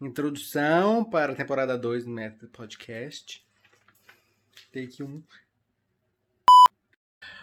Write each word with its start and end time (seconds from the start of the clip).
Introdução 0.00 1.02
para 1.02 1.32
a 1.32 1.34
temporada 1.34 1.76
2 1.76 2.04
do 2.04 2.10
Método 2.10 2.46
Podcast. 2.52 3.44
Take 4.72 5.02
1. 5.02 5.06
Um. 5.06 5.20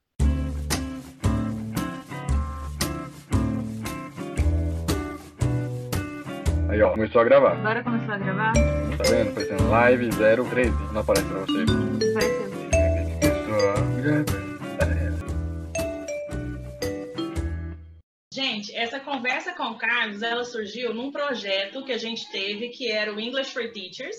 Aí, 6.72 6.80
ó, 6.80 6.90
começou 6.92 7.20
a 7.20 7.24
gravar. 7.24 7.52
Agora 7.52 7.84
começou 7.84 8.14
a 8.14 8.16
gravar? 8.16 8.52
Tá 8.54 9.04
vendo? 9.10 9.28
Aparecendo 9.28 9.68
live 9.68 10.08
013. 10.08 10.70
Não 10.90 11.00
aparece 11.02 11.26
pra 11.26 11.40
você. 11.40 11.62
Apareceu. 12.10 12.50
Começou 13.20 13.68
a 13.68 14.00
gravar. 14.00 14.42
Gente, 18.32 18.74
essa 18.74 18.98
conversa 18.98 19.52
com 19.52 19.64
o 19.64 19.76
Carlos, 19.76 20.22
ela 20.22 20.44
surgiu 20.44 20.94
num 20.94 21.12
projeto 21.12 21.84
que 21.84 21.92
a 21.92 21.98
gente 21.98 22.32
teve, 22.32 22.70
que 22.70 22.90
era 22.90 23.12
o 23.12 23.20
English 23.20 23.52
for 23.52 23.70
Teachers, 23.70 24.16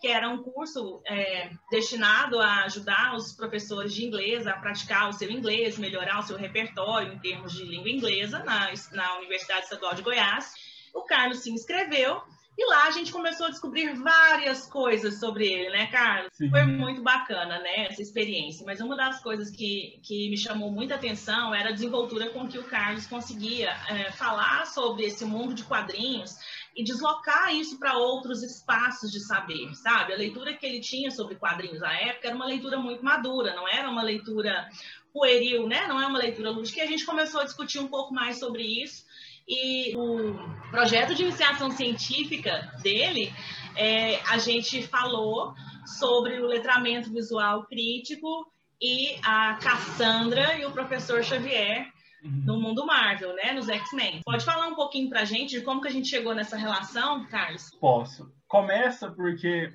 que 0.00 0.06
era 0.06 0.28
um 0.28 0.44
curso 0.44 1.02
é, 1.08 1.50
destinado 1.72 2.38
a 2.38 2.66
ajudar 2.66 3.16
os 3.16 3.32
professores 3.32 3.92
de 3.92 4.04
inglês 4.04 4.46
a 4.46 4.52
praticar 4.52 5.08
o 5.08 5.12
seu 5.12 5.28
inglês, 5.28 5.76
melhorar 5.76 6.20
o 6.20 6.22
seu 6.22 6.36
repertório 6.36 7.12
em 7.12 7.18
termos 7.18 7.52
de 7.52 7.64
língua 7.64 7.90
inglesa 7.90 8.44
na, 8.44 8.72
na 8.92 9.18
Universidade 9.18 9.64
Estadual 9.64 9.94
de 9.94 10.02
Goiás. 10.02 10.65
O 10.96 11.02
Carlos 11.02 11.40
se 11.40 11.50
inscreveu 11.50 12.22
e 12.58 12.66
lá 12.70 12.86
a 12.86 12.90
gente 12.90 13.12
começou 13.12 13.46
a 13.46 13.50
descobrir 13.50 13.94
várias 13.96 14.66
coisas 14.66 15.20
sobre 15.20 15.46
ele, 15.46 15.68
né, 15.68 15.88
Carlos? 15.88 16.30
Sim. 16.32 16.48
Foi 16.48 16.64
muito 16.64 17.02
bacana, 17.02 17.58
né, 17.58 17.86
essa 17.88 18.00
experiência. 18.00 18.64
Mas 18.64 18.80
uma 18.80 18.96
das 18.96 19.22
coisas 19.22 19.50
que, 19.50 20.00
que 20.02 20.30
me 20.30 20.38
chamou 20.38 20.72
muita 20.72 20.94
atenção 20.94 21.54
era 21.54 21.68
a 21.68 21.72
desenvoltura 21.72 22.30
com 22.30 22.48
que 22.48 22.58
o 22.58 22.64
Carlos 22.64 23.06
conseguia 23.06 23.76
é, 23.90 24.10
falar 24.10 24.64
sobre 24.66 25.04
esse 25.04 25.22
mundo 25.26 25.52
de 25.52 25.64
quadrinhos 25.64 26.34
e 26.74 26.82
deslocar 26.82 27.54
isso 27.54 27.78
para 27.78 27.98
outros 27.98 28.42
espaços 28.42 29.10
de 29.10 29.20
saber, 29.20 29.74
sabe? 29.74 30.14
A 30.14 30.16
leitura 30.16 30.54
que 30.54 30.64
ele 30.64 30.80
tinha 30.80 31.10
sobre 31.10 31.34
quadrinhos 31.34 31.82
à 31.82 31.92
época 31.92 32.28
era 32.28 32.36
uma 32.36 32.46
leitura 32.46 32.78
muito 32.78 33.04
madura, 33.04 33.54
não 33.54 33.68
era 33.68 33.90
uma 33.90 34.02
leitura 34.02 34.66
pueril, 35.12 35.66
né? 35.66 35.86
Não 35.86 36.00
é 36.00 36.06
uma 36.06 36.18
leitura 36.18 36.50
lúdica. 36.50 36.80
E 36.80 36.82
a 36.82 36.86
gente 36.86 37.04
começou 37.04 37.40
a 37.40 37.44
discutir 37.44 37.78
um 37.78 37.88
pouco 37.88 38.14
mais 38.14 38.38
sobre 38.38 38.62
isso. 38.62 39.05
E 39.48 39.96
o 39.96 40.34
projeto 40.70 41.14
de 41.14 41.22
iniciação 41.22 41.70
científica 41.70 42.72
dele, 42.82 43.32
é, 43.76 44.20
a 44.28 44.38
gente 44.38 44.82
falou 44.82 45.54
sobre 45.84 46.40
o 46.40 46.46
letramento 46.46 47.12
visual 47.12 47.64
crítico 47.66 48.50
e 48.80 49.16
a 49.22 49.54
Cassandra 49.54 50.58
e 50.58 50.66
o 50.66 50.72
professor 50.72 51.22
Xavier 51.22 51.86
no 52.22 52.60
mundo 52.60 52.84
Marvel, 52.84 53.34
né, 53.34 53.52
nos 53.52 53.68
X-Men. 53.68 54.20
Pode 54.24 54.44
falar 54.44 54.66
um 54.66 54.74
pouquinho 54.74 55.08
pra 55.08 55.24
gente 55.24 55.58
de 55.58 55.64
como 55.64 55.80
que 55.80 55.88
a 55.88 55.92
gente 55.92 56.08
chegou 56.08 56.34
nessa 56.34 56.56
relação, 56.56 57.24
Carlos? 57.26 57.70
Posso. 57.80 58.32
Começa 58.48 59.10
porque 59.10 59.72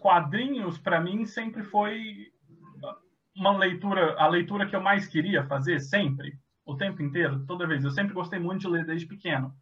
quadrinhos 0.00 0.78
para 0.78 1.00
mim 1.00 1.24
sempre 1.24 1.64
foi 1.64 2.28
uma 3.34 3.56
leitura, 3.56 4.14
a 4.18 4.28
leitura 4.28 4.68
que 4.68 4.76
eu 4.76 4.80
mais 4.80 5.06
queria 5.06 5.46
fazer 5.46 5.80
sempre, 5.80 6.32
o 6.68 6.76
tempo 6.76 7.02
inteiro, 7.02 7.46
toda 7.46 7.66
vez. 7.66 7.82
Eu 7.82 7.90
sempre 7.90 8.12
gostei 8.12 8.38
muito 8.38 8.60
de 8.60 8.68
ler 8.68 8.84
desde 8.84 9.06
pequeno, 9.06 9.54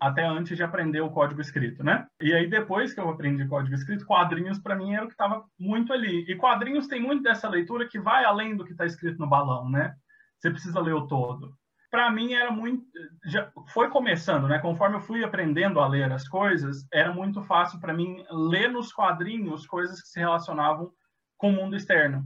até 0.00 0.24
antes 0.24 0.56
de 0.56 0.62
aprender 0.62 1.00
o 1.00 1.10
código 1.10 1.40
escrito, 1.40 1.82
né? 1.82 2.06
E 2.20 2.32
aí 2.32 2.48
depois 2.48 2.94
que 2.94 3.00
eu 3.00 3.08
aprendi 3.08 3.46
código 3.48 3.74
escrito, 3.74 4.06
quadrinhos 4.06 4.60
para 4.60 4.76
mim 4.76 4.94
era 4.94 5.04
o 5.04 5.08
que 5.08 5.14
estava 5.14 5.44
muito 5.58 5.92
ali. 5.92 6.24
E 6.28 6.36
quadrinhos 6.36 6.86
tem 6.86 7.02
muito 7.02 7.24
dessa 7.24 7.48
leitura 7.48 7.88
que 7.88 7.98
vai 7.98 8.24
além 8.24 8.56
do 8.56 8.64
que 8.64 8.70
está 8.70 8.86
escrito 8.86 9.18
no 9.18 9.28
balão, 9.28 9.68
né? 9.68 9.92
Você 10.38 10.50
precisa 10.50 10.80
ler 10.80 10.94
o 10.94 11.06
todo 11.08 11.52
para 11.90 12.10
mim 12.10 12.32
era 12.32 12.50
muito 12.50 12.86
já 13.26 13.52
foi 13.68 13.90
começando 13.90 14.48
né 14.48 14.58
conforme 14.58 14.96
eu 14.96 15.00
fui 15.00 15.22
aprendendo 15.22 15.78
a 15.78 15.86
ler 15.86 16.10
as 16.10 16.26
coisas 16.26 16.86
era 16.90 17.12
muito 17.12 17.42
fácil 17.42 17.78
para 17.78 17.92
mim 17.92 18.24
ler 18.30 18.70
nos 18.70 18.90
quadrinhos 18.90 19.66
coisas 19.66 20.00
que 20.00 20.08
se 20.08 20.18
relacionavam 20.18 20.90
com 21.36 21.50
o 21.50 21.52
mundo 21.52 21.76
externo 21.76 22.24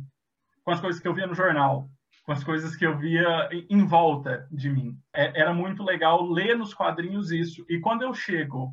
com 0.62 0.70
as 0.70 0.80
coisas 0.80 1.02
que 1.02 1.08
eu 1.08 1.12
via 1.12 1.26
no 1.26 1.34
jornal 1.34 1.90
com 2.26 2.32
as 2.32 2.44
coisas 2.44 2.74
que 2.76 2.84
eu 2.84 2.98
via 2.98 3.48
em 3.70 3.86
volta 3.86 4.46
de 4.50 4.68
mim 4.68 4.98
é, 5.14 5.40
era 5.40 5.54
muito 5.54 5.82
legal 5.82 6.28
ler 6.28 6.58
nos 6.58 6.74
quadrinhos 6.74 7.30
isso 7.30 7.64
e 7.68 7.78
quando 7.78 8.02
eu 8.02 8.12
chego 8.12 8.72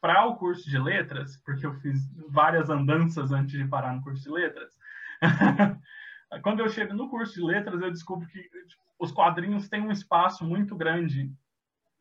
para 0.00 0.24
o 0.26 0.36
curso 0.36 0.70
de 0.70 0.78
letras 0.78 1.36
porque 1.44 1.66
eu 1.66 1.74
fiz 1.80 2.00
várias 2.28 2.70
andanças 2.70 3.32
antes 3.32 3.58
de 3.58 3.68
parar 3.68 3.92
no 3.94 4.02
curso 4.02 4.22
de 4.22 4.30
letras 4.30 4.72
quando 6.42 6.60
eu 6.60 6.68
chego 6.68 6.94
no 6.94 7.10
curso 7.10 7.34
de 7.34 7.42
letras 7.42 7.82
eu 7.82 7.90
descubro 7.90 8.26
que 8.28 8.40
tipo, 8.40 8.82
os 8.98 9.12
quadrinhos 9.12 9.68
têm 9.68 9.82
um 9.82 9.90
espaço 9.90 10.44
muito 10.44 10.76
grande 10.76 11.30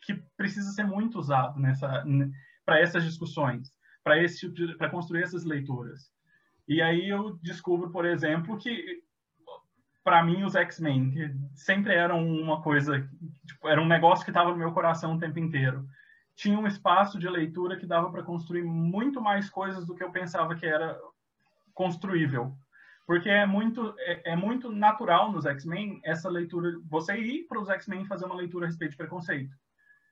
que 0.02 0.14
precisa 0.38 0.72
ser 0.72 0.86
muito 0.86 1.18
usado 1.18 1.60
nessa 1.60 2.06
para 2.66 2.80
essas 2.80 3.04
discussões, 3.04 3.72
para 4.04 4.22
esse 4.22 4.52
tipo 4.52 4.78
para 4.78 4.90
construir 4.90 5.24
essas 5.24 5.44
leituras. 5.44 6.12
E 6.68 6.82
aí 6.82 7.10
eu 7.10 7.38
descubro, 7.42 7.92
por 7.92 8.06
exemplo, 8.06 8.58
que 8.58 9.04
para 10.04 10.24
mim 10.24 10.44
os 10.44 10.56
X-Men 10.56 11.14
sempre 11.56 11.94
eram 11.94 12.26
uma 12.28 12.62
coisa, 12.62 13.08
tipo, 13.46 13.68
era 13.68 13.82
um 13.82 13.88
negócio 13.88 14.26
que 14.26 14.32
estava 14.32 14.52
no 14.52 14.58
meu 14.58 14.72
coração 14.74 15.16
o 15.16 15.20
tempo 15.20 15.40
inteiro. 15.40 15.88
Tinha 16.36 16.60
um 16.60 16.68
espaço 16.68 17.18
de 17.18 17.30
leitura 17.30 17.78
que 17.78 17.86
dava 17.86 18.12
para 18.12 18.24
construir 18.24 18.64
muito 18.64 19.22
mais 19.22 19.50
coisas 19.50 19.86
do 19.86 19.96
que 19.96 20.04
eu 20.04 20.12
pensava 20.12 20.56
que 20.56 20.66
era 20.66 21.00
construível. 21.74 22.56
Porque 23.06 23.30
é 23.30 23.46
muito 23.46 23.94
é, 24.00 24.32
é 24.32 24.36
muito 24.36 24.72
natural 24.72 25.32
nos 25.32 25.46
X-Men 25.46 26.00
essa 26.04 26.30
leitura 26.30 26.72
você 26.86 27.18
ir 27.18 27.48
para 27.48 27.60
os 27.60 27.70
X-Men 27.70 28.06
fazer 28.06 28.26
uma 28.26 28.36
leitura 28.36 28.66
a 28.66 28.68
respeito 28.68 28.92
de 28.92 28.98
preconceito. 28.98 29.56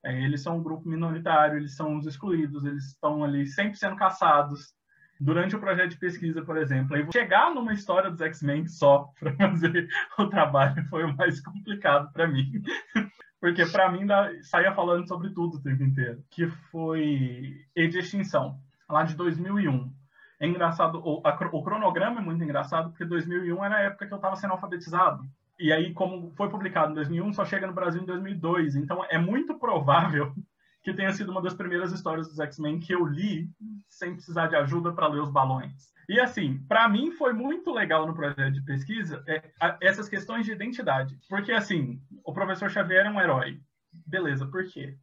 É, 0.04 0.24
eles 0.24 0.42
são 0.42 0.58
um 0.58 0.64
grupo 0.64 0.90
minoritário 0.90 1.58
eles 1.58 1.76
são 1.76 1.96
os 1.96 2.08
excluídos 2.08 2.66
eles 2.66 2.88
estão 2.88 3.24
ali 3.24 3.46
sempre 3.46 3.78
sendo 3.78 3.96
caçados 3.96 4.74
durante 5.22 5.56
o 5.56 5.60
projeto 5.60 5.92
de 5.92 5.98
pesquisa 5.98 6.42
por 6.42 6.58
exemplo 6.58 6.96
aí 6.96 7.06
chegar 7.14 7.54
numa 7.54 7.74
história 7.74 8.10
dos 8.10 8.22
X-Men 8.22 8.68
só 8.68 9.10
para 9.20 9.34
fazer 9.36 9.88
o 10.18 10.28
trabalho 10.28 10.84
foi 10.86 11.04
o 11.04 11.16
mais 11.16 11.40
complicado 11.42 12.12
para 12.12 12.28
mim 12.28 12.62
porque 13.40 13.66
para 13.68 13.92
mim 13.92 14.06
saía 14.42 14.74
falando 14.74 15.08
sobre 15.08 15.30
tudo 15.30 15.58
o 15.58 15.62
tempo 15.62 15.84
inteiro 15.84 16.24
que 16.30 16.48
foi 16.48 17.66
E 17.76 17.88
de 17.88 18.00
Extinção 18.00 18.60
lá 18.90 19.04
de 19.04 19.16
2001 19.16 20.02
é 20.42 20.48
engraçado, 20.48 21.00
o, 21.06 21.22
a, 21.24 21.38
o 21.52 21.64
cronograma 21.64 22.20
é 22.20 22.24
muito 22.24 22.44
engraçado, 22.44 22.90
porque 22.90 23.06
2001 23.06 23.64
era 23.64 23.76
a 23.76 23.82
época 23.82 24.08
que 24.08 24.14
eu 24.14 24.16
estava 24.16 24.36
sendo 24.36 24.54
alfabetizado. 24.54 25.24
E 25.60 25.72
aí, 25.72 25.94
como 25.94 26.32
foi 26.36 26.50
publicado 26.50 26.92
em 26.92 26.96
2001, 26.96 27.34
só 27.34 27.46
chega 27.46 27.68
no 27.68 27.74
Brasil 27.74 28.02
em 28.02 28.06
2002. 28.06 28.76
Então, 28.76 29.06
é 29.08 29.20
muito 29.20 29.54
provável 29.60 30.34
que 30.84 30.94
tenha 30.94 31.12
sido 31.14 31.32
uma 31.32 31.42
das 31.42 31.54
primeiras 31.54 31.92
histórias 31.92 32.28
dos 32.28 32.40
X-Men 32.40 32.80
que 32.80 32.94
eu 32.94 33.06
li 33.06 33.50
sem 33.88 34.14
precisar 34.14 34.48
de 34.48 34.56
ajuda 34.56 34.92
para 34.92 35.08
ler 35.08 35.22
os 35.22 35.30
balões. 35.30 35.92
E 36.10 36.20
assim, 36.20 36.58
para 36.68 36.90
mim 36.90 37.12
foi 37.12 37.34
muito 37.34 37.72
legal 37.72 38.06
no 38.06 38.14
projeto 38.14 38.52
de 38.52 38.62
pesquisa 38.64 39.24
é, 39.28 39.52
a, 39.60 39.78
essas 39.82 40.10
questões 40.10 40.46
de 40.46 40.52
identidade. 40.52 41.18
Porque 41.30 41.52
assim, 41.52 42.02
o 42.24 42.34
professor 42.34 42.70
Xavier 42.70 43.06
é 43.06 43.10
um 43.10 43.22
herói. 43.22 43.62
Beleza, 44.06 44.46
por 44.46 44.66
quê? 44.66 44.98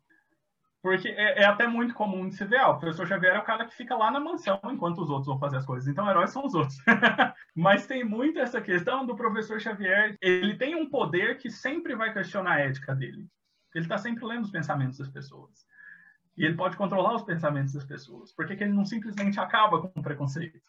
Porque 0.83 1.09
é, 1.09 1.43
é, 1.43 1.45
até 1.45 1.67
muito 1.67 1.93
comum 1.95 2.29
de 2.29 2.35
se 2.35 2.45
ver, 2.45 2.59
ah, 2.59 2.71
o 2.71 2.79
professor 2.79 3.07
Xavier 3.07 3.35
é 3.35 3.39
o 3.39 3.45
cara 3.45 3.65
que 3.65 3.75
fica 3.75 3.97
lá 3.97 4.11
na 4.11 4.21
mansão 4.21 4.61
enquanto 4.67 5.03
os 5.03 5.11
outros 5.11 5.27
vão 5.27 5.39
fazer 5.39 5.57
as 5.57 5.67
coisas. 5.67 5.89
Então, 5.89 6.09
heróis 6.09 6.31
são 6.31 6.47
os 6.47 6.55
outros. 6.55 6.77
Mas 7.55 7.87
tem 7.87 8.05
muito 8.05 8.39
essa 8.39 8.61
questão 8.61 9.05
do 9.05 9.17
professor 9.17 9.61
Xavier. 9.61 10.17
Ele 10.21 10.55
tem 10.57 10.77
um 10.77 10.89
poder 10.89 11.39
que 11.39 11.51
sempre 11.51 11.97
vai 11.97 12.13
questionar 12.13 12.55
a 12.55 12.61
ética 12.61 12.95
dele. 12.95 13.27
Ele 13.75 13.85
está 13.85 13.99
sempre 13.99 14.25
lendo 14.25 14.45
os 14.45 14.51
pensamentos 14.51 14.99
das 14.99 15.09
pessoas. 15.09 15.67
E 16.37 16.45
ele 16.45 16.57
pode 16.57 16.77
controlar 16.77 17.15
os 17.15 17.23
pensamentos 17.23 17.73
das 17.73 17.85
pessoas. 17.85 18.33
Por 18.33 18.47
que 18.47 18.53
ele 18.53 18.73
não 18.73 18.85
simplesmente 18.85 19.41
acaba 19.41 19.81
com 19.83 20.01
o 20.01 20.03
preconceito? 20.03 20.61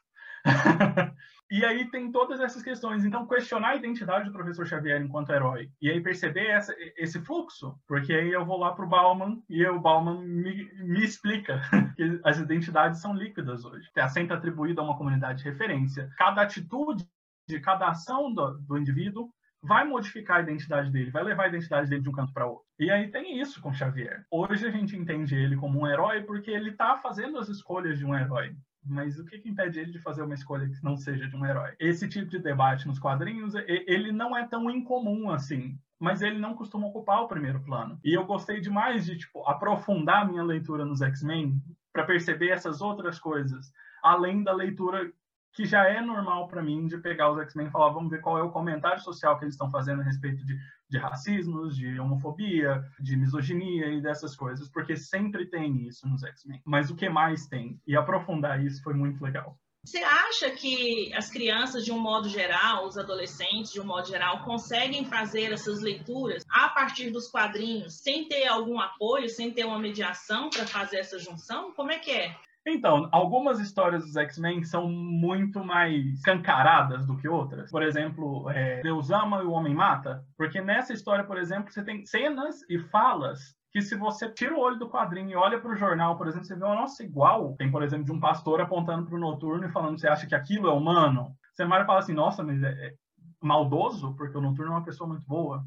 e 1.51 1.63
aí 1.65 1.89
tem 1.91 2.11
todas 2.11 2.39
essas 2.39 2.63
questões. 2.63 3.05
Então, 3.05 3.27
questionar 3.27 3.69
a 3.69 3.75
identidade 3.75 4.25
do 4.25 4.33
professor 4.33 4.65
Xavier 4.65 5.01
enquanto 5.01 5.31
herói. 5.31 5.69
E 5.81 5.89
aí 5.89 6.01
perceber 6.01 6.47
essa, 6.47 6.73
esse 6.97 7.19
fluxo. 7.19 7.79
Porque 7.87 8.13
aí 8.13 8.31
eu 8.31 8.45
vou 8.45 8.57
lá 8.57 8.73
para 8.73 8.85
o 8.85 8.89
Bauman 8.89 9.43
e 9.47 9.65
o 9.67 9.79
Bauman 9.79 10.21
me, 10.21 10.71
me 10.73 11.03
explica 11.03 11.61
que 11.95 12.19
as 12.23 12.39
identidades 12.39 12.99
são 12.99 13.13
líquidas 13.13 13.63
hoje. 13.63 13.85
Está 13.87 14.07
sempre 14.07 14.35
atribuída 14.35 14.81
a 14.81 14.85
uma 14.85 14.97
comunidade 14.97 15.43
de 15.43 15.49
referência. 15.49 16.09
Cada 16.17 16.41
atitude 16.41 17.07
de 17.47 17.59
cada 17.59 17.89
ação 17.89 18.33
do, 18.33 18.57
do 18.59 18.77
indivíduo 18.77 19.29
vai 19.61 19.85
modificar 19.85 20.38
a 20.38 20.41
identidade 20.41 20.91
dele, 20.91 21.11
vai 21.11 21.23
levar 21.23 21.44
a 21.44 21.47
identidade 21.47 21.89
dele 21.89 22.01
de 22.01 22.09
um 22.09 22.13
canto 22.13 22.33
para 22.33 22.47
outro. 22.47 22.65
E 22.79 22.89
aí 22.89 23.09
tem 23.09 23.39
isso 23.39 23.61
com 23.61 23.73
Xavier. 23.73 24.25
Hoje 24.31 24.65
a 24.65 24.71
gente 24.71 24.95
entende 24.95 25.35
ele 25.35 25.56
como 25.57 25.81
um 25.81 25.88
herói 25.88 26.23
porque 26.23 26.51
ele 26.51 26.69
está 26.69 26.97
fazendo 26.97 27.38
as 27.38 27.50
escolhas 27.50 27.97
de 27.97 28.06
um 28.06 28.15
herói. 28.15 28.56
Mas 28.85 29.19
o 29.19 29.25
que, 29.25 29.38
que, 29.39 29.50
impede 29.50 29.79
ele 29.79 29.91
de 29.91 30.00
fazer 30.00 30.21
uma 30.21 30.33
escolha 30.33 30.67
que 30.67 30.83
não 30.83 30.95
seja 30.95 31.27
de 31.27 31.35
um 31.35 31.45
herói? 31.45 31.73
Esse 31.79 32.07
tipo 32.07 32.29
de 32.29 32.39
debate 32.39 32.88
nos 32.88 32.97
quadrinhos, 32.97 33.53
ele 33.56 34.11
não 34.11 34.35
é 34.35 34.47
tão 34.47 34.69
incomum 34.71 35.29
assim. 35.29 35.77
Mas 36.00 36.21
ele 36.21 36.39
não 36.39 36.56
costuma 36.56 36.88
ocupar 36.88 37.21
o 37.21 37.27
primeiro 37.27 37.61
plano. 37.61 38.00
E 38.03 38.13
eu 38.13 38.25
gostei 38.25 38.61
demais 38.61 39.06
de 39.06 39.17
tipo, 39.17 39.45
aprofundar 39.47 40.25
minha 40.25 40.44
leitura 40.44 40.85
nos 40.85 41.01
X-Men 41.01 41.61
para 41.91 42.06
perceber 42.06 42.51
essas 42.51 42.79
outras 42.79 43.19
coisas, 43.19 43.73
além 44.01 44.44
da 44.44 44.53
leitura 44.53 45.11
que 45.53 45.65
já 45.65 45.87
é 45.87 46.01
normal 46.01 46.47
para 46.47 46.61
mim 46.61 46.87
de 46.87 46.97
pegar 46.97 47.31
os 47.31 47.39
X-Men 47.39 47.67
e 47.67 47.71
falar, 47.71 47.89
vamos 47.89 48.09
ver 48.09 48.21
qual 48.21 48.37
é 48.37 48.43
o 48.43 48.51
comentário 48.51 49.01
social 49.01 49.37
que 49.37 49.45
eles 49.45 49.55
estão 49.55 49.69
fazendo 49.69 50.01
a 50.01 50.05
respeito 50.05 50.45
de, 50.45 50.57
de 50.89 50.97
racismos, 50.97 51.75
de 51.75 51.99
homofobia, 51.99 52.83
de 52.99 53.15
misoginia 53.15 53.87
e 53.87 54.01
dessas 54.01 54.35
coisas, 54.35 54.69
porque 54.69 54.95
sempre 54.95 55.45
tem 55.45 55.87
isso 55.87 56.07
nos 56.07 56.23
X-Men. 56.23 56.61
Mas 56.65 56.89
o 56.89 56.95
que 56.95 57.09
mais 57.09 57.47
tem? 57.47 57.79
E 57.85 57.95
aprofundar 57.95 58.63
isso 58.63 58.83
foi 58.83 58.93
muito 58.93 59.23
legal. 59.23 59.57
Você 59.83 59.99
acha 59.99 60.51
que 60.51 61.11
as 61.15 61.29
crianças, 61.29 61.85
de 61.85 61.91
um 61.91 61.97
modo 61.97 62.27
geral, 62.27 62.85
os 62.85 62.97
adolescentes, 62.97 63.71
de 63.71 63.79
um 63.79 63.85
modo 63.85 64.07
geral, 64.07 64.43
conseguem 64.43 65.05
fazer 65.05 65.53
essas 65.53 65.79
leituras 65.79 66.43
a 66.51 66.67
partir 66.69 67.11
dos 67.11 67.29
quadrinhos, 67.29 68.01
sem 68.01 68.27
ter 68.27 68.45
algum 68.45 68.79
apoio, 68.79 69.29
sem 69.29 69.51
ter 69.51 69.65
uma 69.65 69.79
mediação 69.79 70.49
para 70.49 70.67
fazer 70.67 70.97
essa 70.97 71.17
junção? 71.17 71.73
Como 71.73 71.91
é 71.91 71.97
que 71.97 72.11
é? 72.11 72.35
Então, 72.71 73.10
algumas 73.12 73.60
histórias 73.60 74.06
dos 74.06 74.16
X-Men 74.16 74.63
são 74.63 74.88
muito 74.88 75.63
mais 75.63 76.21
cancaradas 76.21 77.06
do 77.06 77.18
que 77.18 77.27
outras. 77.27 77.71
Por 77.71 77.81
exemplo, 77.81 78.50
é, 78.51 78.81
Deus 78.81 79.10
ama 79.10 79.42
e 79.42 79.45
o 79.45 79.51
homem 79.51 79.74
mata. 79.74 80.24
Porque 80.38 80.62
nessa 80.62 80.94
história, 80.94 81.24
por 81.24 81.38
exemplo, 81.38 81.71
você 81.71 81.83
tem 81.83 82.06
cenas 82.06 82.62
e 82.69 82.77
falas 82.77 83.56
que 83.71 83.81
se 83.81 83.95
você 83.95 84.30
tira 84.30 84.56
o 84.56 84.60
olho 84.60 84.77
do 84.77 84.89
quadrinho 84.89 85.31
e 85.31 85.36
olha 85.36 85.60
para 85.60 85.71
o 85.71 85.75
jornal, 85.75 86.18
por 86.18 86.27
exemplo, 86.27 86.45
você 86.45 86.56
vê 86.56 86.63
uma 86.63 86.75
nossa 86.75 87.04
igual. 87.04 87.56
Tem, 87.56 87.71
por 87.71 87.83
exemplo, 87.83 88.06
de 88.06 88.12
um 88.12 88.19
pastor 88.19 88.62
apontando 88.62 89.06
para 89.06 89.16
o 89.16 89.19
noturno 89.19 89.66
e 89.66 89.71
falando: 89.71 90.00
você 90.00 90.07
acha 90.07 90.27
que 90.27 90.36
aquilo 90.36 90.68
é 90.68 90.71
humano? 90.71 91.36
Você 91.54 91.66
mais 91.66 91.86
fala 91.86 92.00
assim: 92.00 92.13
nossa, 92.13 92.44
mas 92.44 92.62
é, 92.62 92.69
é 92.69 92.94
maldoso, 93.42 94.16
porque 94.16 94.38
o 94.38 94.42
noturno 94.42 94.74
é 94.74 94.75
uma 94.75 94.86
pessoa 94.86 95.07
muito 95.07 95.25
boa. 95.25 95.63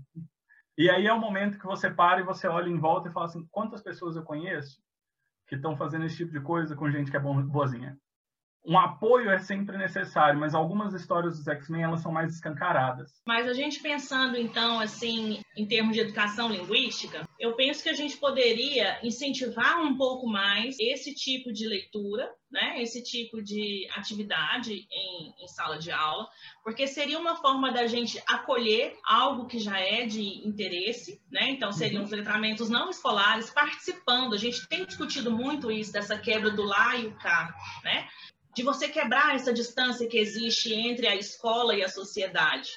E 0.79 0.89
aí 0.89 1.07
é 1.07 1.13
o 1.13 1.21
momento 1.21 1.59
que 1.59 1.67
você 1.67 1.91
para 1.91 2.21
e 2.21 2.25
você 2.25 2.47
olha 2.47 2.69
em 2.69 2.79
volta 2.79 3.09
e 3.09 3.13
fala 3.13 3.27
assim: 3.27 3.47
quantas 3.51 3.83
pessoas 3.83 4.17
eu 4.17 4.23
conheço 4.23 4.81
que 5.53 5.57
estão 5.57 5.77
fazendo 5.77 6.07
esse 6.07 6.17
tipo 6.17 6.33
de 6.33 6.41
coisa 6.41 6.75
com 6.75 6.91
gente 6.91 7.11
que 7.11 7.17
é 7.17 7.21
boazinha. 7.21 7.95
Um 8.65 8.79
apoio 8.79 9.29
é 9.29 9.39
sempre 9.39 9.77
necessário, 9.77 10.41
mas 10.41 10.55
algumas 10.55 10.95
histórias 10.95 11.37
dos 11.37 11.47
X-Men 11.47 11.83
elas 11.83 12.01
são 12.01 12.11
mais 12.11 12.33
escancaradas. 12.33 13.11
Mas 13.27 13.47
a 13.47 13.53
gente 13.53 13.83
pensando 13.83 14.37
então 14.39 14.81
assim 14.81 15.43
em 15.55 15.67
termos 15.67 15.95
de 15.95 16.01
educação 16.01 16.49
linguística, 16.49 17.29
eu 17.43 17.57
penso 17.57 17.83
que 17.83 17.89
a 17.89 17.93
gente 17.93 18.17
poderia 18.19 19.01
incentivar 19.03 19.81
um 19.81 19.97
pouco 19.97 20.29
mais 20.29 20.77
esse 20.79 21.13
tipo 21.13 21.53
de 21.53 21.67
leitura, 21.67 22.33
né? 22.49 22.81
Esse 22.81 23.03
tipo 23.03 23.43
de 23.43 23.85
atividade 23.97 24.87
em, 24.89 25.35
em 25.43 25.49
sala 25.49 25.77
de 25.77 25.91
aula, 25.91 26.29
porque 26.63 26.87
seria 26.87 27.19
uma 27.19 27.35
forma 27.35 27.73
da 27.73 27.89
gente 27.89 28.23
acolher 28.29 28.97
algo 29.05 29.49
que 29.49 29.59
já 29.59 29.77
é 29.77 30.07
de 30.07 30.47
interesse, 30.47 31.21
né? 31.33 31.51
Então, 31.51 31.73
seriam 31.73 32.03
uhum. 32.03 32.07
os 32.07 32.13
letramentos 32.13 32.71
não 32.71 32.89
escolares 32.89 33.51
participando. 33.51 34.35
A 34.35 34.39
gente 34.39 34.65
tem 34.69 34.85
discutido 34.85 35.29
muito 35.29 35.69
isso, 35.69 35.93
dessa 35.93 36.17
quebra 36.17 36.49
do 36.49 36.63
lá 36.63 36.97
e 36.97 37.09
o 37.09 37.15
cá, 37.17 37.53
né? 37.83 38.09
De 38.55 38.63
você 38.63 38.89
quebrar 38.89 39.35
essa 39.35 39.53
distância 39.53 40.09
que 40.09 40.17
existe 40.17 40.73
entre 40.73 41.09
a 41.09 41.17
escola 41.17 41.75
e 41.75 41.83
a 41.83 41.89
sociedade. 41.89 42.71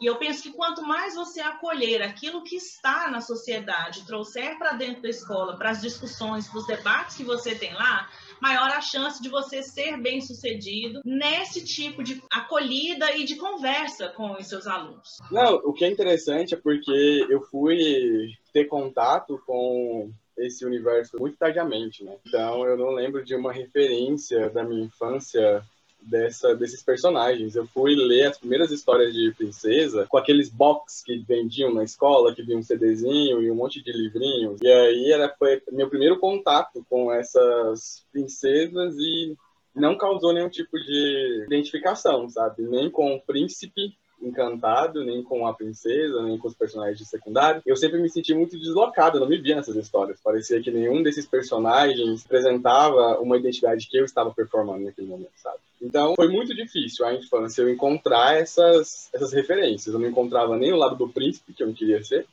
E 0.00 0.06
eu 0.06 0.16
penso 0.16 0.42
que 0.42 0.52
quanto 0.52 0.82
mais 0.82 1.14
você 1.14 1.40
acolher 1.40 2.02
aquilo 2.02 2.44
que 2.44 2.56
está 2.56 3.10
na 3.10 3.20
sociedade, 3.20 4.06
trouxer 4.06 4.56
para 4.58 4.72
dentro 4.72 5.02
da 5.02 5.08
escola, 5.08 5.56
para 5.56 5.70
as 5.70 5.80
discussões, 5.80 6.48
para 6.48 6.58
os 6.58 6.66
debates 6.66 7.16
que 7.16 7.24
você 7.24 7.54
tem 7.54 7.74
lá, 7.74 8.08
maior 8.40 8.70
a 8.70 8.80
chance 8.80 9.20
de 9.20 9.28
você 9.28 9.62
ser 9.62 10.00
bem 10.00 10.20
sucedido 10.20 11.00
nesse 11.04 11.64
tipo 11.64 12.02
de 12.02 12.22
acolhida 12.32 13.16
e 13.16 13.24
de 13.24 13.36
conversa 13.36 14.08
com 14.08 14.32
os 14.32 14.46
seus 14.46 14.66
alunos. 14.66 15.18
Não, 15.30 15.56
o 15.56 15.72
que 15.72 15.84
é 15.84 15.90
interessante 15.90 16.54
é 16.54 16.56
porque 16.56 17.26
eu 17.28 17.42
fui 17.42 18.30
ter 18.52 18.66
contato 18.66 19.42
com 19.44 20.10
esse 20.36 20.64
universo 20.64 21.16
muito 21.18 21.36
tardiamente, 21.36 22.04
né? 22.04 22.16
Então 22.24 22.64
eu 22.64 22.76
não 22.76 22.90
lembro 22.90 23.24
de 23.24 23.34
uma 23.34 23.52
referência 23.52 24.48
da 24.50 24.62
minha 24.62 24.84
infância 24.84 25.62
dessa, 26.00 26.54
desses 26.54 26.82
personagens. 26.82 27.54
Eu 27.54 27.66
fui 27.66 27.94
ler 27.94 28.28
as 28.28 28.38
primeiras 28.38 28.70
histórias 28.70 29.12
de 29.12 29.32
princesa 29.32 30.06
com 30.08 30.16
aqueles 30.16 30.48
box 30.48 31.02
que 31.04 31.18
vendiam 31.18 31.72
na 31.72 31.84
escola, 31.84 32.34
que 32.34 32.42
vinha 32.42 32.58
um 32.58 32.62
CDzinho 32.62 33.42
e 33.42 33.50
um 33.50 33.54
monte 33.54 33.82
de 33.82 33.92
livrinhos. 33.92 34.60
E 34.62 34.68
aí 34.68 35.12
era, 35.12 35.34
foi 35.38 35.62
meu 35.70 35.88
primeiro 35.88 36.18
contato 36.18 36.84
com 36.88 37.12
essas 37.12 38.04
princesas 38.12 38.96
e 38.96 39.36
não 39.74 39.96
causou 39.96 40.32
nenhum 40.32 40.48
tipo 40.48 40.76
de 40.78 41.44
identificação, 41.46 42.28
sabe? 42.28 42.62
Nem 42.62 42.90
com 42.90 43.14
o 43.14 43.20
príncipe 43.20 43.94
encantado, 44.20 45.04
nem 45.04 45.22
com 45.22 45.46
a 45.46 45.54
princesa, 45.54 46.22
nem 46.22 46.38
com 46.38 46.48
os 46.48 46.54
personagens 46.54 47.08
secundários. 47.08 47.62
Eu 47.66 47.76
sempre 47.76 48.00
me 48.00 48.08
senti 48.08 48.34
muito 48.34 48.58
deslocado, 48.58 49.20
não 49.20 49.28
me 49.28 49.38
via 49.38 49.56
nessas 49.56 49.76
histórias. 49.76 50.20
Parecia 50.22 50.60
que 50.60 50.70
nenhum 50.70 51.02
desses 51.02 51.26
personagens 51.26 52.24
apresentava 52.24 53.18
uma 53.20 53.36
identidade 53.36 53.88
que 53.88 53.98
eu 53.98 54.04
estava 54.04 54.32
performando 54.32 54.84
naquele 54.84 55.08
momento, 55.08 55.32
sabe? 55.36 55.58
Então, 55.80 56.14
foi 56.16 56.28
muito 56.28 56.54
difícil 56.54 57.06
a 57.06 57.14
infância 57.14 57.62
eu 57.62 57.70
encontrar 57.70 58.36
essas, 58.36 59.08
essas 59.12 59.32
referências. 59.32 59.94
Eu 59.94 60.00
não 60.00 60.08
encontrava 60.08 60.56
nem 60.56 60.72
o 60.72 60.76
lado 60.76 60.96
do 60.96 61.08
príncipe, 61.08 61.52
que 61.52 61.62
eu 61.62 61.68
não 61.68 61.74
queria 61.74 62.02
ser, 62.02 62.26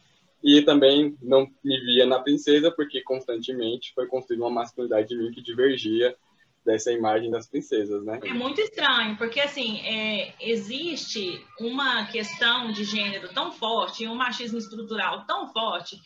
e 0.43 0.61
também 0.61 1.15
não 1.21 1.47
me 1.63 1.79
via 1.81 2.05
na 2.05 2.19
princesa, 2.19 2.71
porque 2.71 3.01
constantemente 3.01 3.93
foi 3.93 4.07
construída 4.07 4.43
uma 4.43 4.51
masculinidade 4.51 5.07
de 5.09 5.17
mim 5.17 5.31
que 5.31 5.41
divergia 5.41 6.15
dessa 6.65 6.91
imagem 6.91 7.29
das 7.29 7.47
princesas, 7.47 8.03
né? 8.03 8.19
É 8.23 8.33
muito 8.33 8.59
estranho, 8.59 9.15
porque 9.17 9.39
assim, 9.39 9.79
é, 9.81 10.33
existe 10.39 11.45
uma 11.59 12.05
questão 12.07 12.71
de 12.71 12.83
gênero 12.83 13.29
tão 13.33 13.51
forte, 13.51 14.07
um 14.07 14.15
machismo 14.15 14.57
estrutural 14.57 15.25
tão 15.25 15.53
forte, 15.53 16.01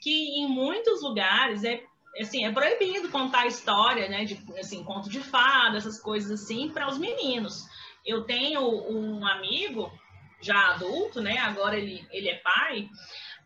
que 0.00 0.38
em 0.38 0.46
muitos 0.46 1.02
lugares 1.02 1.64
é 1.64 1.82
assim, 2.20 2.46
é 2.46 2.52
proibido 2.52 3.08
contar 3.08 3.46
história, 3.46 4.08
né, 4.08 4.24
de 4.24 4.38
assim, 4.56 4.84
conto 4.84 5.10
de 5.10 5.18
fada, 5.18 5.76
essas 5.76 6.00
coisas 6.00 6.30
assim 6.30 6.70
para 6.70 6.88
os 6.88 6.96
meninos. 6.96 7.64
Eu 8.06 8.22
tenho 8.22 8.60
um 8.62 9.26
amigo 9.26 9.90
já 10.40 10.74
adulto, 10.74 11.20
né, 11.20 11.38
agora 11.38 11.76
ele, 11.76 12.06
ele 12.12 12.28
é 12.28 12.36
pai, 12.36 12.88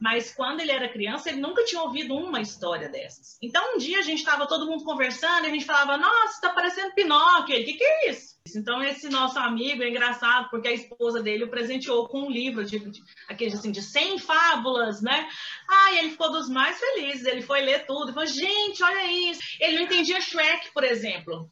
mas 0.00 0.32
quando 0.32 0.60
ele 0.60 0.70
era 0.70 0.88
criança, 0.88 1.28
ele 1.28 1.40
nunca 1.40 1.64
tinha 1.64 1.82
ouvido 1.82 2.14
uma 2.14 2.40
história 2.40 2.88
dessas. 2.88 3.36
Então, 3.42 3.74
um 3.74 3.78
dia 3.78 3.98
a 3.98 4.02
gente 4.02 4.18
estava 4.18 4.46
todo 4.46 4.66
mundo 4.66 4.84
conversando 4.84 5.44
e 5.44 5.48
a 5.48 5.50
gente 5.50 5.64
falava: 5.64 5.96
Nossa, 5.96 6.34
está 6.34 6.50
parecendo 6.50 6.94
Pinóquio. 6.94 7.60
O 7.60 7.64
que, 7.64 7.74
que 7.74 7.84
é 7.84 8.10
isso? 8.10 8.38
Então, 8.56 8.82
esse 8.82 9.08
nosso 9.08 9.38
amigo 9.38 9.82
é 9.82 9.88
engraçado 9.88 10.48
porque 10.50 10.68
a 10.68 10.72
esposa 10.72 11.22
dele 11.22 11.44
o 11.44 11.50
presenteou 11.50 12.08
com 12.08 12.22
um 12.22 12.30
livro 12.30 12.64
de, 12.64 12.78
de 12.78 13.02
aquele 13.28 13.52
assim, 13.52 13.70
de 13.70 13.82
100 13.82 14.18
fábulas, 14.20 15.02
né? 15.02 15.28
Ah, 15.68 15.94
ele 15.94 16.10
ficou 16.10 16.30
dos 16.30 16.48
mais 16.48 16.78
felizes. 16.78 17.26
Ele 17.26 17.42
foi 17.42 17.60
ler 17.62 17.84
tudo 17.86 18.12
falou: 18.12 18.26
Gente, 18.26 18.82
olha 18.82 19.30
isso. 19.30 19.40
Ele 19.60 19.76
não 19.76 19.82
entendia 19.84 20.20
Shrek, 20.20 20.72
por 20.72 20.84
exemplo. 20.84 21.50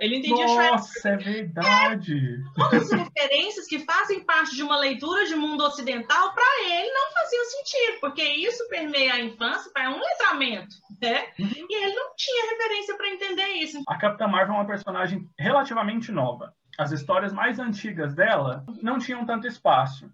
Ele 0.00 0.16
entendia 0.16 0.46
Nossa, 0.46 1.00
Shrek. 1.00 1.28
é 1.28 1.32
verdade. 1.32 2.14
É, 2.14 2.60
todas 2.60 2.92
as 2.92 3.00
referências 3.00 3.66
que 3.66 3.80
fazem 3.80 4.24
parte 4.24 4.54
de 4.54 4.62
uma 4.62 4.78
leitura 4.78 5.24
de 5.24 5.34
mundo 5.34 5.64
ocidental, 5.64 6.34
para 6.34 6.64
ele 6.64 6.90
não 6.92 7.12
faziam 7.12 7.44
sentido, 7.44 8.00
porque 8.00 8.22
isso 8.22 8.68
permeia 8.68 9.14
a 9.14 9.20
infância, 9.20 9.70
é 9.76 9.88
um 9.88 9.98
letramento, 9.98 10.76
né? 11.00 11.26
E 11.38 11.84
ele 11.84 11.94
não 11.94 12.14
tinha 12.16 12.50
referência 12.50 12.96
para 12.96 13.08
entender 13.08 13.46
isso. 13.54 13.82
A 13.88 13.98
Capitã 13.98 14.28
Marvel 14.28 14.54
é 14.54 14.58
uma 14.58 14.66
personagem 14.66 15.28
relativamente 15.38 16.12
nova. 16.12 16.54
As 16.78 16.92
histórias 16.92 17.32
mais 17.32 17.58
antigas 17.58 18.14
dela 18.14 18.64
não 18.80 18.98
tinham 18.98 19.26
tanto 19.26 19.48
espaço. 19.48 20.08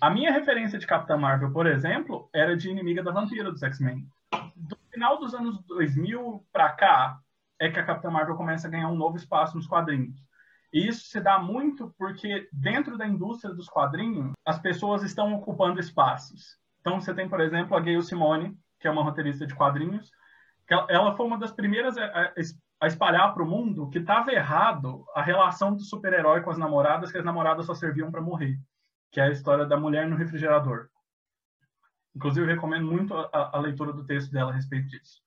A 0.00 0.10
minha 0.10 0.32
referência 0.32 0.78
de 0.78 0.86
Capitã 0.86 1.16
Marvel, 1.16 1.50
por 1.52 1.66
exemplo, 1.66 2.28
era 2.34 2.56
de 2.56 2.68
Inimiga 2.68 3.02
da 3.02 3.10
Vampira 3.10 3.50
dos 3.50 3.62
X-Men. 3.62 4.06
final 4.92 5.18
dos 5.18 5.34
anos 5.34 5.58
2000 5.66 6.44
para 6.52 6.70
cá 6.72 7.20
é 7.60 7.70
que 7.70 7.78
a 7.78 7.84
Capitã 7.84 8.10
Marvel 8.10 8.36
começa 8.36 8.66
a 8.66 8.70
ganhar 8.70 8.88
um 8.88 8.96
novo 8.96 9.16
espaço 9.16 9.54
nos 9.54 9.66
quadrinhos. 9.66 10.18
E 10.72 10.88
isso 10.88 11.06
se 11.08 11.20
dá 11.20 11.38
muito 11.38 11.94
porque 11.98 12.48
dentro 12.52 12.96
da 12.96 13.06
indústria 13.06 13.52
dos 13.52 13.68
quadrinhos, 13.68 14.32
as 14.46 14.58
pessoas 14.58 15.02
estão 15.02 15.34
ocupando 15.34 15.78
espaços. 15.78 16.56
Então 16.80 17.00
você 17.00 17.12
tem, 17.12 17.28
por 17.28 17.40
exemplo, 17.40 17.76
a 17.76 17.80
Gayle 17.80 18.02
Simone, 18.02 18.56
que 18.78 18.88
é 18.88 18.90
uma 18.90 19.02
roteirista 19.02 19.46
de 19.46 19.54
quadrinhos, 19.54 20.10
que 20.66 20.74
ela 20.88 21.14
foi 21.16 21.26
uma 21.26 21.38
das 21.38 21.52
primeiras 21.52 21.96
a, 21.98 22.32
espalhar 22.86 23.34
para 23.34 23.42
o 23.42 23.46
mundo 23.46 23.90
que 23.90 23.98
estava 23.98 24.32
errado 24.32 25.04
a 25.14 25.20
relação 25.20 25.74
do 25.74 25.82
super-herói 25.82 26.40
com 26.40 26.50
as 26.50 26.56
namoradas, 26.56 27.12
que 27.12 27.18
as 27.18 27.24
namoradas 27.24 27.66
só 27.66 27.74
serviam 27.74 28.10
para 28.10 28.22
morrer, 28.22 28.56
que 29.10 29.20
é 29.20 29.24
a 29.24 29.30
história 29.30 29.66
da 29.66 29.76
mulher 29.76 30.08
no 30.08 30.16
refrigerador. 30.16 30.88
Inclusive, 32.14 32.46
eu 32.46 32.54
recomendo 32.54 32.86
muito 32.86 33.14
a, 33.14 33.50
a 33.52 33.58
leitura 33.58 33.92
do 33.92 34.06
texto 34.06 34.32
dela 34.32 34.50
a 34.50 34.54
respeito 34.54 34.88
disso. 34.88 35.20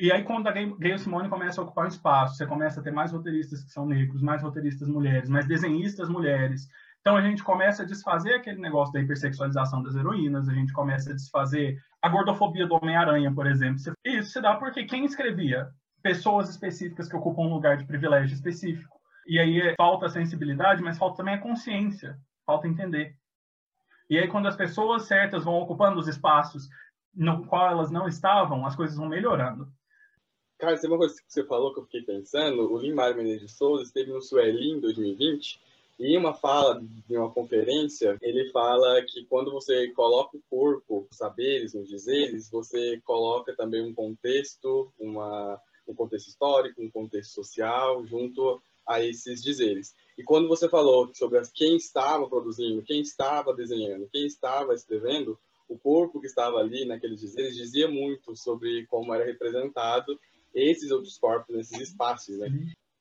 E 0.00 0.10
aí, 0.10 0.24
quando 0.24 0.46
a 0.46 0.50
Gayle 0.50 0.98
Simone 0.98 1.28
começa 1.28 1.60
a 1.60 1.64
ocupar 1.64 1.84
um 1.84 1.88
espaço, 1.88 2.34
você 2.34 2.46
começa 2.46 2.80
a 2.80 2.82
ter 2.82 2.90
mais 2.90 3.12
roteiristas 3.12 3.62
que 3.62 3.70
são 3.70 3.84
negros, 3.84 4.22
mais 4.22 4.42
roteiristas 4.42 4.88
mulheres, 4.88 5.28
mais 5.28 5.46
desenhistas 5.46 6.08
mulheres. 6.08 6.66
Então, 7.02 7.18
a 7.18 7.20
gente 7.20 7.44
começa 7.44 7.82
a 7.82 7.86
desfazer 7.86 8.32
aquele 8.32 8.62
negócio 8.62 8.94
da 8.94 9.00
hipersexualização 9.00 9.82
das 9.82 9.94
heroínas, 9.94 10.48
a 10.48 10.54
gente 10.54 10.72
começa 10.72 11.10
a 11.10 11.14
desfazer 11.14 11.78
a 12.00 12.08
gordofobia 12.08 12.66
do 12.66 12.76
Homem-Aranha, 12.76 13.30
por 13.30 13.46
exemplo. 13.46 13.76
Isso 14.02 14.30
se 14.30 14.40
dá 14.40 14.56
porque 14.56 14.84
quem 14.84 15.04
escrevia? 15.04 15.68
Pessoas 16.02 16.48
específicas 16.48 17.06
que 17.06 17.16
ocupam 17.16 17.42
um 17.42 17.52
lugar 17.52 17.76
de 17.76 17.84
privilégio 17.84 18.32
específico. 18.32 18.98
E 19.26 19.38
aí 19.38 19.60
é, 19.60 19.74
falta 19.76 20.08
sensibilidade, 20.08 20.82
mas 20.82 20.96
falta 20.96 21.18
também 21.18 21.34
a 21.34 21.42
consciência, 21.42 22.16
falta 22.46 22.66
entender. 22.66 23.14
E 24.08 24.16
aí, 24.16 24.28
quando 24.28 24.48
as 24.48 24.56
pessoas 24.56 25.02
certas 25.02 25.44
vão 25.44 25.56
ocupando 25.56 26.00
os 26.00 26.08
espaços 26.08 26.70
no 27.14 27.44
qual 27.44 27.68
elas 27.68 27.90
não 27.90 28.08
estavam, 28.08 28.64
as 28.64 28.74
coisas 28.74 28.96
vão 28.96 29.06
melhorando. 29.06 29.70
Cara, 30.60 30.78
tem 30.78 30.90
uma 30.90 30.98
coisa 30.98 31.14
que 31.14 31.22
você 31.26 31.42
falou 31.42 31.72
que 31.72 31.80
eu 31.80 31.84
fiquei 31.84 32.02
pensando. 32.02 32.70
O 32.70 32.76
Limar 32.76 33.16
Menezes 33.16 33.40
de 33.40 33.48
Souza 33.48 33.82
esteve 33.82 34.12
no 34.12 34.20
Sueli 34.20 34.72
em 34.72 34.78
2020 34.78 35.58
e 35.98 36.08
em 36.08 36.18
uma 36.18 36.34
fala 36.34 36.82
de 37.08 37.16
uma 37.16 37.30
conferência, 37.30 38.18
ele 38.20 38.50
fala 38.50 39.02
que 39.02 39.24
quando 39.24 39.50
você 39.50 39.88
coloca 39.88 40.36
o 40.36 40.42
corpo, 40.50 41.06
os 41.10 41.16
saberes, 41.16 41.72
os 41.72 41.88
dizeres, 41.88 42.50
você 42.50 43.00
coloca 43.06 43.56
também 43.56 43.82
um 43.82 43.94
contexto, 43.94 44.92
uma, 45.00 45.58
um 45.88 45.94
contexto 45.94 46.28
histórico, 46.28 46.82
um 46.82 46.90
contexto 46.90 47.32
social 47.32 48.04
junto 48.04 48.60
a 48.86 49.02
esses 49.02 49.42
dizeres. 49.42 49.94
E 50.18 50.22
quando 50.22 50.46
você 50.46 50.68
falou 50.68 51.10
sobre 51.14 51.40
quem 51.54 51.76
estava 51.76 52.28
produzindo, 52.28 52.82
quem 52.82 53.00
estava 53.00 53.54
desenhando, 53.54 54.10
quem 54.12 54.26
estava 54.26 54.74
escrevendo, 54.74 55.38
o 55.70 55.78
corpo 55.78 56.20
que 56.20 56.26
estava 56.26 56.58
ali 56.58 56.84
naqueles 56.84 57.20
dizeres 57.20 57.56
dizia 57.56 57.88
muito 57.88 58.36
sobre 58.36 58.84
como 58.86 59.14
era 59.14 59.24
representado 59.24 60.18
esses 60.54 60.90
outros 60.90 61.18
corpos 61.18 61.54
nesses 61.54 61.80
espaços, 61.80 62.38
né? 62.38 62.48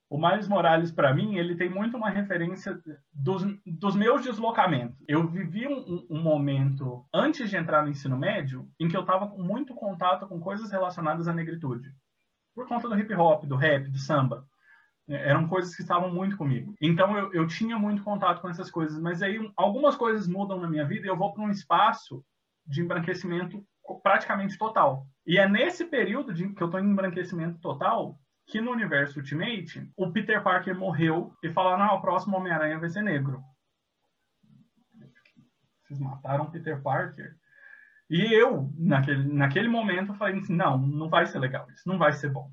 O 0.10 0.18
Miles 0.18 0.48
Morales, 0.48 0.92
para 0.92 1.14
mim, 1.14 1.36
ele 1.36 1.56
tem 1.56 1.70
muito 1.70 1.96
uma 1.96 2.10
referência 2.10 2.82
dos, 3.14 3.44
dos 3.64 3.96
meus 3.96 4.24
deslocamentos. 4.24 4.98
Eu 5.08 5.28
vivi 5.28 5.68
um, 5.68 6.08
um, 6.10 6.20
momento, 6.20 7.06
antes 7.14 7.48
de 7.48 7.56
entrar 7.56 7.84
no 7.84 7.90
ensino 7.90 8.18
médio, 8.18 8.68
em 8.80 8.88
que 8.88 8.98
eu 8.98 9.02
estava 9.02 9.28
com 9.28 9.40
muito 9.40 9.76
contato 9.76 10.28
com 10.28 10.40
coisas 10.40 10.72
relacionadas 10.72 11.28
à 11.28 11.34
negritude. 11.34 11.94
Por 12.56 12.68
conta 12.68 12.90
do 12.90 12.98
hip 12.98 13.14
hop, 13.14 13.46
do 13.46 13.56
rap, 13.56 13.88
do 13.88 14.00
samba. 14.00 14.48
É, 15.08 15.30
eram 15.30 15.48
coisas 15.48 15.76
que 15.76 15.84
estavam 15.84 16.12
muito 16.12 16.38
comigo. 16.38 16.74
Então 16.82 17.16
eu, 17.16 17.32
eu 17.32 17.48
tinha 17.48 17.78
muito 17.78 18.04
contato 18.04 18.42
com 18.42 18.50
essas 18.50 18.72
coisas, 18.72 19.00
mas 19.00 19.22
aí 19.22 19.38
algumas 19.56 19.96
coisas 19.96 20.28
mudam 20.28 20.60
na 20.60 20.70
minha 20.70 20.86
vida 20.86 21.06
e 21.06 21.10
eu 21.10 21.18
vou 21.18 21.34
para 21.34 21.44
um 21.44 21.52
espaço 21.52 22.24
de 22.66 22.82
embranquecimento 22.82 23.64
praticamente 23.96 24.58
total. 24.58 25.06
E 25.26 25.38
é 25.38 25.48
nesse 25.48 25.86
período 25.86 26.34
de, 26.34 26.50
que 26.54 26.62
eu 26.62 26.68
estou 26.68 26.80
em 26.80 26.90
embranquecimento 26.90 27.60
total 27.60 28.20
que 28.48 28.60
no 28.60 28.72
universo 28.72 29.20
Ultimate 29.20 29.92
o 29.96 30.12
Peter 30.12 30.42
Parker 30.44 30.76
morreu 30.76 31.34
e 31.44 31.50
falaram: 31.50 31.86
não, 31.86 31.96
o 31.96 32.02
próximo 32.02 32.36
Homem-Aranha 32.38 32.80
vai 32.80 32.90
ser 32.90 33.04
negro. 33.04 33.42
Vocês 35.84 36.00
mataram 36.00 36.52
Peter 36.52 36.82
Parker. 36.82 37.36
E 38.10 38.34
eu, 38.34 38.72
naquele, 38.78 39.32
naquele 39.32 39.68
momento, 39.68 40.16
falei 40.16 40.40
assim: 40.40 40.56
não, 40.56 40.78
não 40.78 41.10
vai 41.10 41.26
ser 41.26 41.40
legal 41.40 41.70
isso, 41.70 41.88
não 41.88 41.98
vai 41.98 42.12
ser 42.14 42.32
bom. 42.32 42.52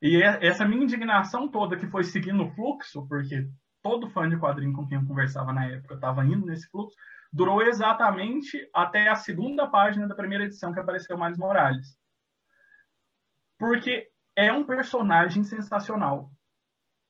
E 0.00 0.20
essa 0.22 0.66
minha 0.66 0.82
indignação 0.82 1.48
toda 1.48 1.76
que 1.76 1.86
foi 1.86 2.02
seguindo 2.02 2.42
o 2.42 2.50
fluxo, 2.50 3.06
porque 3.06 3.48
todo 3.82 4.10
fã 4.10 4.28
de 4.28 4.36
quadrinho 4.36 4.72
com 4.72 4.86
quem 4.86 4.98
eu 4.98 5.06
conversava 5.06 5.52
na 5.52 5.66
época 5.66 5.94
estava 5.94 6.24
indo 6.24 6.46
nesse 6.46 6.68
fluxo, 6.70 6.96
durou 7.32 7.62
exatamente 7.62 8.68
até 8.74 9.08
a 9.08 9.14
segunda 9.14 9.66
página 9.66 10.06
da 10.06 10.14
primeira 10.14 10.44
edição 10.44 10.72
que 10.72 10.80
apareceu 10.80 11.16
Miles 11.16 11.38
Morales. 11.38 11.96
Porque 13.58 14.08
é 14.36 14.52
um 14.52 14.64
personagem 14.64 15.42
sensacional. 15.42 16.30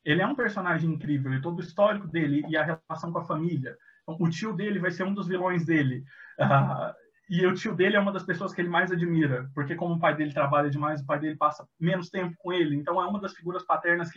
Ele 0.04 0.22
é 0.22 0.26
um 0.26 0.34
personagem 0.34 0.90
incrível, 0.90 1.32
e 1.32 1.40
todo 1.40 1.58
o 1.58 1.62
histórico 1.62 2.06
dele 2.08 2.44
e 2.48 2.56
a 2.56 2.64
relação 2.64 3.12
com 3.12 3.18
a 3.18 3.24
família. 3.24 3.76
O 4.06 4.28
tio 4.28 4.52
dele 4.52 4.78
vai 4.78 4.90
ser 4.90 5.04
um 5.04 5.14
dos 5.14 5.28
vilões 5.28 5.64
dele. 5.64 6.04
Uh, 6.38 6.92
e 7.28 7.46
o 7.46 7.54
tio 7.54 7.74
dele 7.74 7.96
é 7.96 8.00
uma 8.00 8.12
das 8.12 8.24
pessoas 8.24 8.52
que 8.52 8.60
ele 8.60 8.68
mais 8.68 8.90
admira, 8.90 9.48
porque 9.54 9.74
como 9.74 9.94
o 9.94 10.00
pai 10.00 10.14
dele 10.14 10.34
trabalha 10.34 10.68
demais, 10.68 11.00
o 11.00 11.06
pai 11.06 11.18
dele 11.18 11.36
passa 11.36 11.66
menos 11.78 12.10
tempo 12.10 12.34
com 12.38 12.52
ele, 12.52 12.76
então 12.76 13.00
é 13.00 13.06
uma 13.06 13.20
das 13.20 13.32
figuras 13.32 13.64
paternas 13.64 14.10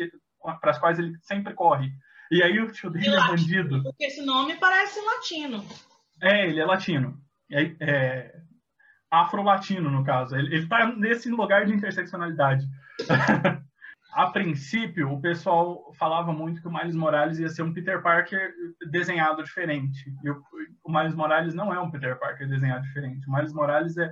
para 0.60 0.72
as 0.72 0.80
quais 0.80 1.00
ele 1.00 1.16
sempre 1.22 1.54
corre. 1.54 1.92
E 2.32 2.42
aí 2.42 2.60
o 2.60 2.72
tio 2.72 2.90
dele 2.90 3.08
e 3.08 3.16
é 3.16 3.28
bandido. 3.28 3.84
Porque 3.84 4.06
esse 4.06 4.26
nome 4.26 4.58
parece 4.58 5.00
latino. 5.00 5.64
É, 6.22 6.48
ele 6.48 6.60
é 6.60 6.66
latino. 6.66 7.20
É, 7.52 7.76
é 7.80 8.42
afro-latino, 9.12 9.90
no 9.90 10.04
caso. 10.04 10.36
Ele 10.36 10.56
está 10.58 10.88
nesse 10.96 11.30
lugar 11.30 11.66
de 11.66 11.74
interseccionalidade. 11.74 12.66
a 14.14 14.28
princípio, 14.28 15.12
o 15.12 15.22
pessoal 15.22 15.94
falava 16.00 16.32
muito 16.32 16.62
que 16.62 16.68
o 16.68 16.74
Miles 16.74 16.96
Morales 16.96 17.40
ia 17.40 17.50
ser 17.50 17.64
um 17.64 17.74
Peter 17.74 18.02
Parker 18.02 18.54
desenhado 18.90 19.44
diferente. 19.44 20.10
E 20.24 20.30
o, 20.30 20.42
o 20.84 20.92
Miles 20.92 21.16
Morales 21.16 21.54
não 21.54 21.74
é 21.74 21.80
um 21.80 21.92
Peter 21.92 22.18
Parker 22.18 22.48
desenhado 22.48 22.84
diferente. 22.84 23.28
O 23.28 23.34
Miles 23.34 23.54
Morales 23.54 23.98
é 23.98 24.12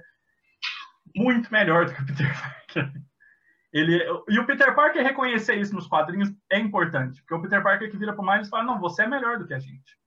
muito 1.15 1.51
melhor 1.51 1.85
do 1.85 1.93
que 1.93 2.01
o 2.01 2.05
Peter 2.05 2.31
Parker. 2.39 3.01
Ele, 3.71 4.03
e 4.29 4.37
o 4.37 4.45
Peter 4.45 4.75
Parker 4.75 5.01
reconhecer 5.01 5.55
isso 5.55 5.73
nos 5.73 5.87
quadrinhos 5.87 6.31
é 6.51 6.59
importante, 6.59 7.19
porque 7.21 7.33
o 7.33 7.41
Peter 7.41 7.63
Parker 7.63 7.89
que 7.89 7.97
vira 7.97 8.13
para 8.13 8.21
o 8.21 8.25
Miles 8.25 8.47
fala: 8.47 8.63
não, 8.63 8.79
você 8.79 9.03
é 9.03 9.07
melhor 9.07 9.39
do 9.39 9.47
que 9.47 9.53
a 9.53 9.59
gente. 9.59 9.97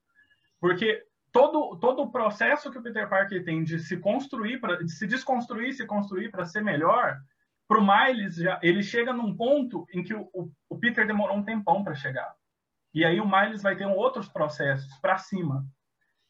Porque 0.61 1.03
todo, 1.37 1.77
todo 1.77 2.03
o 2.03 2.11
processo 2.11 2.71
que 2.71 2.79
o 2.79 2.83
Peter 2.83 3.07
Parker 3.07 3.45
tem 3.45 3.63
de 3.63 3.79
se 3.79 3.99
construir, 3.99 4.59
pra, 4.59 4.77
de 4.77 4.91
se 4.91 5.07
desconstruir, 5.07 5.75
se 5.75 5.85
construir 5.85 6.31
para 6.31 6.47
ser 6.47 6.65
melhor, 6.65 7.19
para 7.69 7.79
o 7.79 7.87
Miles, 7.87 8.37
já, 8.37 8.59
ele 8.63 8.83
chega 8.83 9.13
num 9.13 9.37
ponto 9.37 9.87
em 9.93 10.03
que 10.03 10.15
o, 10.15 10.31
o, 10.71 10.79
Peter 10.79 11.07
demorou 11.07 11.37
um 11.37 11.45
tempão 11.45 11.85
para 11.85 11.95
chegar. 11.95 12.33
E 12.95 13.05
aí 13.05 13.21
o 13.21 13.29
Miles 13.29 13.63
vai 13.63 13.77
ter 13.77 13.85
outros 13.85 14.29
processos 14.29 14.97
para 15.01 15.19
cima. 15.19 15.67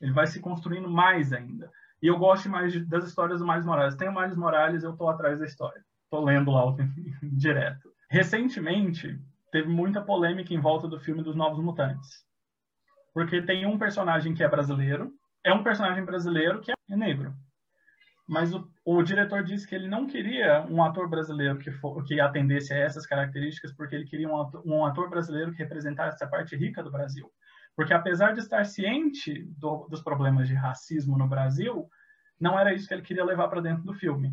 Ele 0.01 0.13
vai 0.13 0.27
se 0.27 0.41
construindo 0.41 0.91
mais 0.91 1.33
ainda. 1.33 1.71
E 2.03 2.09
eu 2.09 2.19
gosto 2.19 2.49
mais 2.49 2.75
das 2.89 3.05
histórias 3.05 3.39
do 3.39 3.47
Miles 3.47 3.65
Morales. 3.65 3.95
Tem 3.95 4.09
o 4.09 4.15
Miles 4.15 4.37
Morales, 4.37 4.83
eu 4.83 4.91
estou 4.91 5.09
atrás 5.09 5.39
da 5.39 5.47
história. 5.47 5.85
Estou 6.05 6.25
lendo 6.25 6.51
lá 6.51 6.67
o 6.67 6.77
direto. 7.23 7.93
Recentemente, 8.11 9.17
teve 9.53 9.69
muita 9.69 10.03
polêmica 10.03 10.53
em 10.53 10.61
volta 10.61 10.89
do 10.89 10.99
filme 10.99 11.23
dos 11.23 11.37
Novos 11.37 11.63
Mutantes. 11.63 12.26
Porque 13.17 13.41
tem 13.41 13.65
um 13.65 13.79
personagem 13.79 14.35
que 14.35 14.45
é 14.45 14.49
brasileiro, 14.49 15.11
é 15.43 15.51
um 15.51 15.63
personagem 15.63 16.05
brasileiro 16.05 16.61
que 16.61 16.71
é 16.71 16.97
negro 16.97 17.35
mas 18.27 18.53
o, 18.53 18.69
o, 18.85 19.03
diretor 19.03 19.45
disse 19.45 19.67
que 19.67 19.75
ele 19.75 19.87
não 19.87 20.07
queria 20.07 20.67
um 20.69 20.83
ator 20.83 21.09
brasileiro 21.09 21.59
que, 21.59 21.71
for, 21.71 22.03
que 22.05 22.21
atendesse 22.21 22.75
a 22.75 22.79
essas 22.79 23.07
características, 23.07 23.73
porque 23.73 23.95
ele 23.95 24.05
queria 24.05 24.29
um 24.29 24.41
ator, 24.41 24.63
um 24.67 24.85
ator 24.85 25.09
brasileiro 25.09 25.53
que 25.53 25.59
representasse 25.59 26.17
essa 26.17 26.27
parte 26.27 26.57
rica 26.57 26.83
do 26.83 26.91
Brasil. 26.91 27.31
Porque 27.77 27.95
apesar 27.95 28.33
de 28.33 28.41
estar 28.41 28.65
ciente 28.65 29.45
do, 29.57 29.87
dos 29.89 30.03
problemas 30.03 30.49
de 30.49 30.55
racismo 30.55 31.17
no 31.17 31.29
Brasil, 31.29 31.89
não 32.41 32.59
era 32.59 32.75
isso 32.75 32.89
que 32.89 32.95
ele 32.95 33.03
queria 33.03 33.25
levar 33.25 33.49
para 33.49 33.61
dentro 33.61 33.85
do 33.85 33.95
filme. 33.95 34.33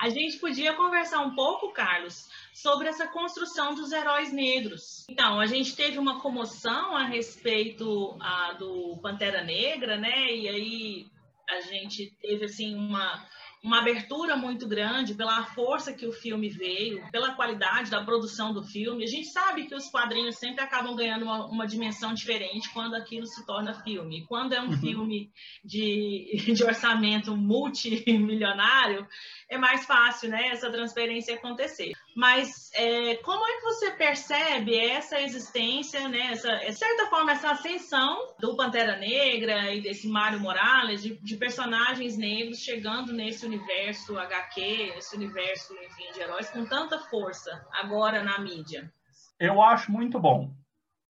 A 0.00 0.08
gente 0.08 0.38
podia 0.38 0.74
conversar 0.74 1.20
um 1.20 1.34
pouco, 1.34 1.72
Carlos, 1.72 2.28
sobre 2.52 2.88
essa 2.88 3.06
construção 3.08 3.74
dos 3.74 3.92
heróis 3.92 4.32
negros. 4.32 5.06
Então, 5.08 5.40
a 5.40 5.46
gente 5.46 5.74
teve 5.74 5.98
uma 5.98 6.20
comoção 6.20 6.96
a 6.96 7.04
respeito 7.04 8.16
a, 8.20 8.52
do 8.52 8.98
Pantera 9.02 9.42
Negra, 9.42 9.96
né? 9.96 10.30
E 10.34 10.48
aí 10.48 11.06
a 11.48 11.60
gente 11.60 12.10
teve 12.20 12.44
assim 12.46 12.74
uma 12.74 13.24
uma 13.64 13.78
abertura 13.78 14.36
muito 14.36 14.68
grande 14.68 15.14
pela 15.14 15.42
força 15.42 15.94
que 15.94 16.06
o 16.06 16.12
filme 16.12 16.50
veio, 16.50 17.02
pela 17.10 17.34
qualidade 17.34 17.90
da 17.90 18.04
produção 18.04 18.52
do 18.52 18.62
filme. 18.62 19.02
A 19.02 19.06
gente 19.06 19.28
sabe 19.28 19.64
que 19.64 19.74
os 19.74 19.88
quadrinhos 19.88 20.36
sempre 20.36 20.62
acabam 20.62 20.94
ganhando 20.94 21.24
uma, 21.24 21.46
uma 21.46 21.66
dimensão 21.66 22.12
diferente 22.12 22.70
quando 22.74 22.94
aquilo 22.94 23.26
se 23.26 23.44
torna 23.46 23.72
filme. 23.82 24.26
Quando 24.26 24.52
é 24.52 24.60
um 24.60 24.68
uhum. 24.68 24.78
filme 24.78 25.32
de, 25.64 26.36
de 26.54 26.62
orçamento 26.62 27.34
multimilionário, 27.34 29.08
é 29.48 29.56
mais 29.56 29.86
fácil 29.86 30.28
né, 30.28 30.48
essa 30.48 30.70
transferência 30.70 31.34
acontecer. 31.34 31.92
Mas 32.14 32.70
é, 32.74 33.16
como 33.16 33.44
é 33.44 33.56
que 33.56 33.62
você 33.64 33.90
percebe 33.90 34.76
essa 34.76 35.20
existência, 35.20 36.08
né, 36.08 36.32
essa, 36.32 36.54
de 36.56 36.72
certa 36.72 37.06
forma, 37.06 37.32
essa 37.32 37.50
ascensão 37.50 38.34
do 38.38 38.56
Pantera 38.56 38.96
Negra 38.96 39.74
e 39.74 39.80
desse 39.80 40.06
Mário 40.08 40.38
Morales, 40.38 41.02
de, 41.02 41.16
de, 41.16 41.36
personagens 41.36 42.16
negros 42.16 42.58
chegando 42.58 43.12
nesse 43.12 43.44
universo 43.44 44.16
HQ, 44.16 44.92
nesse 44.94 45.16
universo, 45.16 45.74
enfim, 45.84 46.12
de 46.12 46.20
heróis, 46.20 46.48
com 46.50 46.64
tanta 46.64 46.98
força 46.98 47.66
agora 47.72 48.22
na 48.22 48.38
mídia? 48.38 48.92
Eu 49.40 49.60
acho 49.60 49.90
muito 49.90 50.20
bom 50.20 50.52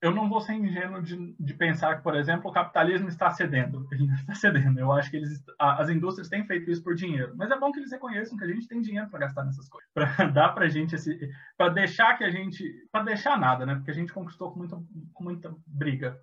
eu 0.04 0.14
não 0.14 0.28
vou 0.28 0.38
ser 0.38 0.52
ingênuo 0.52 1.00
de, 1.00 1.34
de, 1.40 1.54
pensar 1.54 1.96
que, 1.96 2.02
por 2.02 2.14
exemplo, 2.14 2.50
o 2.50 2.52
capitalismo 2.52 3.08
está 3.08 3.30
cedendo. 3.30 3.88
Ele 3.90 4.06
não 4.06 4.14
está 4.14 4.34
cedendo. 4.34 4.78
Eu 4.78 4.92
acho 4.92 5.11
que 5.11 5.16
eles, 5.16 5.42
as 5.58 5.88
indústrias 5.88 6.28
têm 6.28 6.44
feito 6.44 6.70
isso 6.70 6.84
por 6.84 6.94
dinheiro. 6.94 7.32
Mas 7.37 7.50
é 7.50 7.58
bom 7.58 7.73
que 7.73 7.80
eles 7.80 7.90
reconheçam 7.90 8.37
que 8.37 8.44
a 8.44 8.49
gente 8.49 8.68
tem 8.68 8.82
dinheiro 8.82 9.08
para 9.08 9.20
gastar 9.20 9.44
nessas 9.44 9.66
coisas. 9.66 9.90
Para 9.94 10.04
dar 10.28 10.50
para 10.50 10.66
a 10.66 10.68
gente 10.68 10.94
esse. 10.94 11.18
Para 11.56 11.70
deixar 11.70 12.18
que 12.18 12.25
a 12.25 12.28
gente. 12.28 12.70
Para 12.92 13.04
deixar 13.04 13.38
nada, 13.38 13.64
né? 13.64 13.76
Porque 13.76 13.92
a 13.92 13.94
gente 13.94 14.12
conquistou 14.12 14.52
com 14.52 14.58
muita, 14.58 14.76
com 15.14 15.25
muita 15.25 15.54
briga. 15.66 16.20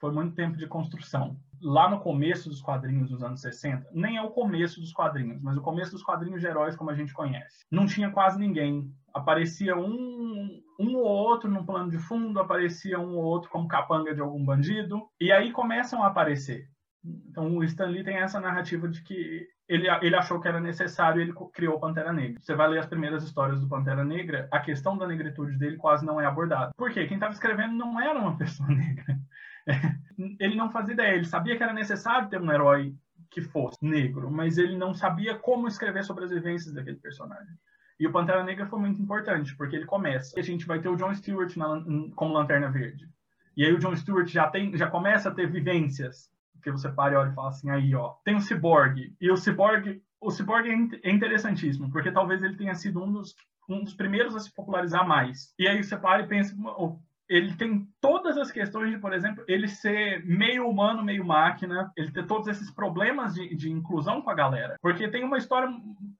Foi 0.00 0.10
muito 0.10 0.34
tempo 0.34 0.56
de 0.56 0.66
construção. 0.66 1.38
Lá 1.60 1.90
no 1.90 2.00
começo 2.00 2.48
dos 2.48 2.62
quadrinhos 2.62 3.10
dos 3.10 3.22
anos 3.22 3.42
60, 3.42 3.90
nem 3.92 4.16
é 4.16 4.22
o 4.22 4.30
começo 4.30 4.80
dos 4.80 4.92
quadrinhos, 4.92 5.40
mas 5.42 5.56
o 5.56 5.62
começo 5.62 5.92
dos 5.92 6.02
quadrinhos 6.02 6.40
de 6.40 6.46
heróis 6.46 6.76
como 6.76 6.90
a 6.90 6.94
gente 6.94 7.12
conhece. 7.12 7.66
Não 7.70 7.84
tinha 7.84 8.10
quase 8.10 8.38
ninguém. 8.38 8.90
Aparecia 9.14 9.76
um, 9.76 10.62
um 10.78 10.96
ou 10.96 11.04
outro 11.04 11.50
no 11.50 11.64
plano 11.64 11.90
de 11.90 11.98
fundo, 11.98 12.40
aparecia 12.40 12.98
um 12.98 13.16
ou 13.16 13.24
outro 13.24 13.50
como 13.50 13.68
capanga 13.68 14.14
de 14.14 14.20
algum 14.20 14.44
bandido, 14.44 15.08
e 15.20 15.32
aí 15.32 15.52
começam 15.52 16.02
a 16.02 16.08
aparecer. 16.08 16.68
Então 17.04 17.56
o 17.56 17.64
Stan 17.64 17.86
Lee 17.86 18.04
tem 18.04 18.16
essa 18.16 18.40
narrativa 18.40 18.88
de 18.88 19.02
que 19.02 19.46
ele, 19.68 19.88
ele 20.02 20.16
achou 20.16 20.40
que 20.40 20.48
era 20.48 20.60
necessário 20.60 21.20
ele 21.20 21.32
criou 21.52 21.78
Pantera 21.78 22.12
Negra. 22.12 22.40
Você 22.40 22.54
vai 22.54 22.68
ler 22.68 22.78
as 22.78 22.86
primeiras 22.86 23.22
histórias 23.22 23.60
do 23.60 23.68
Pantera 23.68 24.04
Negra, 24.04 24.48
a 24.52 24.60
questão 24.60 24.96
da 24.96 25.06
negritude 25.06 25.58
dele 25.58 25.76
quase 25.76 26.04
não 26.04 26.20
é 26.20 26.26
abordada. 26.26 26.72
Por 26.76 26.90
quê? 26.90 27.06
Quem 27.06 27.16
estava 27.16 27.32
escrevendo 27.32 27.74
não 27.74 28.00
era 28.00 28.18
uma 28.18 28.36
pessoa 28.38 28.68
negra. 28.68 29.18
ele 30.40 30.54
não 30.54 30.70
fazia 30.70 30.94
ideia, 30.94 31.14
ele 31.14 31.24
sabia 31.24 31.56
que 31.56 31.62
era 31.62 31.72
necessário 31.72 32.28
ter 32.28 32.40
um 32.40 32.52
herói 32.52 32.94
que 33.30 33.42
fosse 33.42 33.76
negro, 33.82 34.30
mas 34.30 34.56
ele 34.56 34.76
não 34.76 34.94
sabia 34.94 35.36
como 35.36 35.66
escrever 35.66 36.04
sobre 36.04 36.24
as 36.24 36.30
vivências 36.30 36.72
daquele 36.72 36.96
personagem. 36.96 37.54
E 37.98 38.06
o 38.06 38.12
Pantera 38.12 38.44
Negra 38.44 38.66
foi 38.66 38.78
muito 38.78 39.00
importante, 39.00 39.56
porque 39.56 39.76
ele 39.76 39.86
começa. 39.86 40.38
A 40.38 40.42
gente 40.42 40.66
vai 40.66 40.80
ter 40.80 40.88
o 40.88 40.96
John 40.96 41.14
Stewart 41.14 41.56
na, 41.56 41.82
como 42.14 42.34
Lanterna 42.34 42.70
Verde. 42.70 43.08
E 43.56 43.64
aí 43.64 43.72
o 43.72 43.78
John 43.78 43.96
Stewart 43.96 44.28
já, 44.28 44.48
tem, 44.48 44.76
já 44.76 44.88
começa 44.88 45.28
a 45.28 45.34
ter 45.34 45.50
vivências. 45.50 46.30
Que 46.62 46.70
você 46.70 46.88
para 46.88 47.14
e 47.14 47.16
olha 47.16 47.30
e 47.30 47.34
fala 47.34 47.48
assim, 47.48 47.70
aí 47.70 47.94
ó, 47.94 48.14
tem 48.24 48.36
o 48.36 48.40
Cyborg. 48.40 49.14
E 49.20 49.30
o 49.30 49.36
Cyborg, 49.36 50.02
o 50.20 50.30
Cyborg 50.30 50.68
é, 50.68 51.08
é 51.08 51.12
interessantíssimo, 51.12 51.90
porque 51.90 52.10
talvez 52.10 52.42
ele 52.42 52.56
tenha 52.56 52.74
sido 52.74 53.02
um 53.02 53.12
dos, 53.12 53.34
um 53.68 53.82
dos 53.84 53.94
primeiros 53.94 54.34
a 54.34 54.40
se 54.40 54.52
popularizar 54.52 55.06
mais. 55.06 55.54
E 55.58 55.68
aí 55.68 55.82
você 55.82 55.96
para 55.96 56.22
e 56.22 56.26
pensa, 56.26 56.54
ele 57.28 57.54
tem 57.56 57.88
todas 58.00 58.36
as 58.36 58.52
questões 58.52 58.90
de, 58.90 58.98
por 58.98 59.12
exemplo, 59.12 59.44
ele 59.48 59.66
ser 59.66 60.24
meio 60.24 60.68
humano, 60.68 61.04
meio 61.04 61.24
máquina, 61.24 61.92
ele 61.96 62.12
ter 62.12 62.26
todos 62.26 62.46
esses 62.46 62.70
problemas 62.70 63.34
de, 63.34 63.54
de 63.54 63.70
inclusão 63.70 64.22
com 64.22 64.30
a 64.30 64.34
galera. 64.34 64.76
Porque 64.80 65.08
tem 65.08 65.24
uma 65.24 65.38
história 65.38 65.68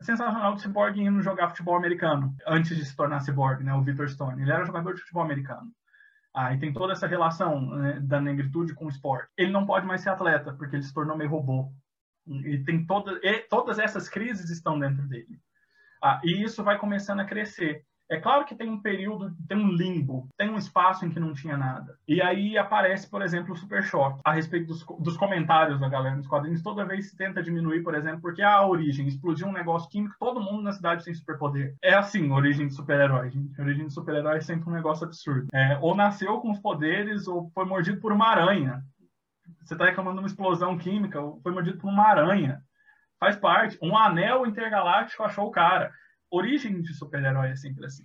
sensacional 0.02 0.54
do 0.54 0.60
Cyborg 0.60 1.00
indo 1.00 1.22
jogar 1.22 1.50
futebol 1.50 1.76
americano, 1.76 2.34
antes 2.46 2.76
de 2.76 2.84
se 2.84 2.96
tornar 2.96 3.20
Cyborg, 3.20 3.62
né, 3.62 3.72
o 3.74 3.82
Victor 3.82 4.08
Stone. 4.08 4.42
Ele 4.42 4.50
era 4.50 4.64
jogador 4.64 4.94
de 4.94 5.00
futebol 5.00 5.22
americano. 5.22 5.70
Ah, 6.34 6.52
e 6.52 6.58
tem 6.58 6.72
toda 6.72 6.92
essa 6.92 7.06
relação 7.06 7.60
né, 7.76 7.98
da 8.00 8.20
negritude 8.20 8.74
com 8.74 8.86
o 8.86 8.90
esporte. 8.90 9.30
Ele 9.38 9.52
não 9.52 9.64
pode 9.64 9.86
mais 9.86 10.02
ser 10.02 10.10
atleta, 10.10 10.52
porque 10.52 10.76
ele 10.76 10.82
se 10.82 10.92
tornou 10.92 11.16
meio 11.16 11.30
robô. 11.30 11.72
E 12.26 12.58
tem 12.58 12.84
toda, 12.84 13.18
e 13.22 13.38
todas 13.48 13.78
essas 13.78 14.08
crises 14.08 14.50
estão 14.50 14.78
dentro 14.78 15.06
dele. 15.08 15.40
Ah, 16.02 16.20
e 16.22 16.42
isso 16.42 16.62
vai 16.62 16.76
começando 16.76 17.20
a 17.20 17.24
crescer. 17.24 17.84
É 18.08 18.20
claro 18.20 18.44
que 18.44 18.54
tem 18.54 18.70
um 18.70 18.80
período, 18.80 19.34
tem 19.48 19.58
um 19.58 19.72
limbo, 19.72 20.28
tem 20.38 20.48
um 20.48 20.56
espaço 20.56 21.04
em 21.04 21.10
que 21.10 21.18
não 21.18 21.34
tinha 21.34 21.56
nada. 21.56 21.98
E 22.06 22.22
aí 22.22 22.56
aparece, 22.56 23.10
por 23.10 23.20
exemplo, 23.20 23.52
o 23.52 23.56
Super 23.56 23.82
Choque, 23.82 24.20
a 24.24 24.32
respeito 24.32 24.68
dos, 24.68 24.84
dos 25.00 25.16
comentários 25.16 25.80
da 25.80 25.88
galera 25.88 26.14
nos 26.14 26.28
quadrinhos. 26.28 26.62
Toda 26.62 26.84
vez 26.84 27.10
se 27.10 27.16
tenta 27.16 27.42
diminuir, 27.42 27.82
por 27.82 27.96
exemplo, 27.96 28.20
porque 28.20 28.42
a 28.42 28.64
origem 28.64 29.08
explodiu 29.08 29.48
um 29.48 29.52
negócio 29.52 29.90
químico, 29.90 30.14
todo 30.20 30.40
mundo 30.40 30.62
na 30.62 30.72
cidade 30.72 31.04
tem 31.04 31.14
superpoder. 31.14 31.74
É 31.82 31.94
assim, 31.94 32.30
origem 32.30 32.68
de 32.68 32.74
super-herói, 32.74 33.30
gente. 33.30 33.60
Origem 33.60 33.86
de 33.88 33.92
super-herói 33.92 34.36
é 34.36 34.40
sempre 34.40 34.70
um 34.70 34.72
negócio 34.72 35.04
absurdo. 35.04 35.48
É, 35.52 35.76
ou 35.80 35.96
nasceu 35.96 36.38
com 36.40 36.52
os 36.52 36.60
poderes, 36.60 37.26
ou 37.26 37.50
foi 37.52 37.64
mordido 37.64 38.00
por 38.00 38.12
uma 38.12 38.28
aranha. 38.28 38.82
Você 39.64 39.74
está 39.74 39.84
reclamando 39.84 40.18
de 40.18 40.22
uma 40.22 40.28
explosão 40.28 40.78
química, 40.78 41.20
ou 41.20 41.40
foi 41.42 41.50
mordido 41.50 41.78
por 41.78 41.90
uma 41.90 42.06
aranha. 42.06 42.60
Faz 43.18 43.34
parte. 43.34 43.76
Um 43.82 43.96
anel 43.96 44.46
intergaláctico 44.46 45.24
achou 45.24 45.46
o 45.46 45.50
cara 45.50 45.90
origem 46.30 46.80
de 46.80 46.94
super-herói 46.94 47.50
é 47.50 47.56
sempre 47.56 47.86
assim. 47.86 48.04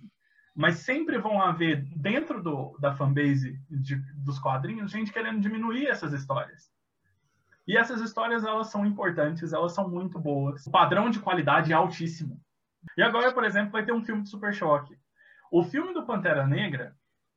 Mas 0.54 0.78
sempre 0.78 1.18
vão 1.18 1.40
haver, 1.40 1.82
dentro 1.96 2.42
do, 2.42 2.76
da 2.78 2.94
fanbase 2.94 3.58
de, 3.70 3.96
dos 4.16 4.38
quadrinhos, 4.38 4.90
gente 4.90 5.12
querendo 5.12 5.40
diminuir 5.40 5.86
essas 5.86 6.12
histórias. 6.12 6.70
E 7.66 7.76
essas 7.76 8.00
histórias, 8.00 8.44
elas 8.44 8.68
são 8.68 8.84
importantes, 8.84 9.52
elas 9.52 9.72
são 9.72 9.88
muito 9.88 10.18
boas. 10.18 10.66
O 10.66 10.70
padrão 10.70 11.08
de 11.08 11.20
qualidade 11.20 11.72
é 11.72 11.74
altíssimo. 11.74 12.40
E 12.96 13.02
agora, 13.02 13.32
por 13.32 13.44
exemplo, 13.44 13.72
vai 13.72 13.84
ter 13.84 13.92
um 13.92 14.04
filme 14.04 14.22
de 14.22 14.28
Super 14.28 14.52
Choque. 14.52 14.98
O 15.50 15.62
filme 15.62 15.94
do 15.94 16.04
Pantera 16.04 16.46
Negra, 16.46 16.94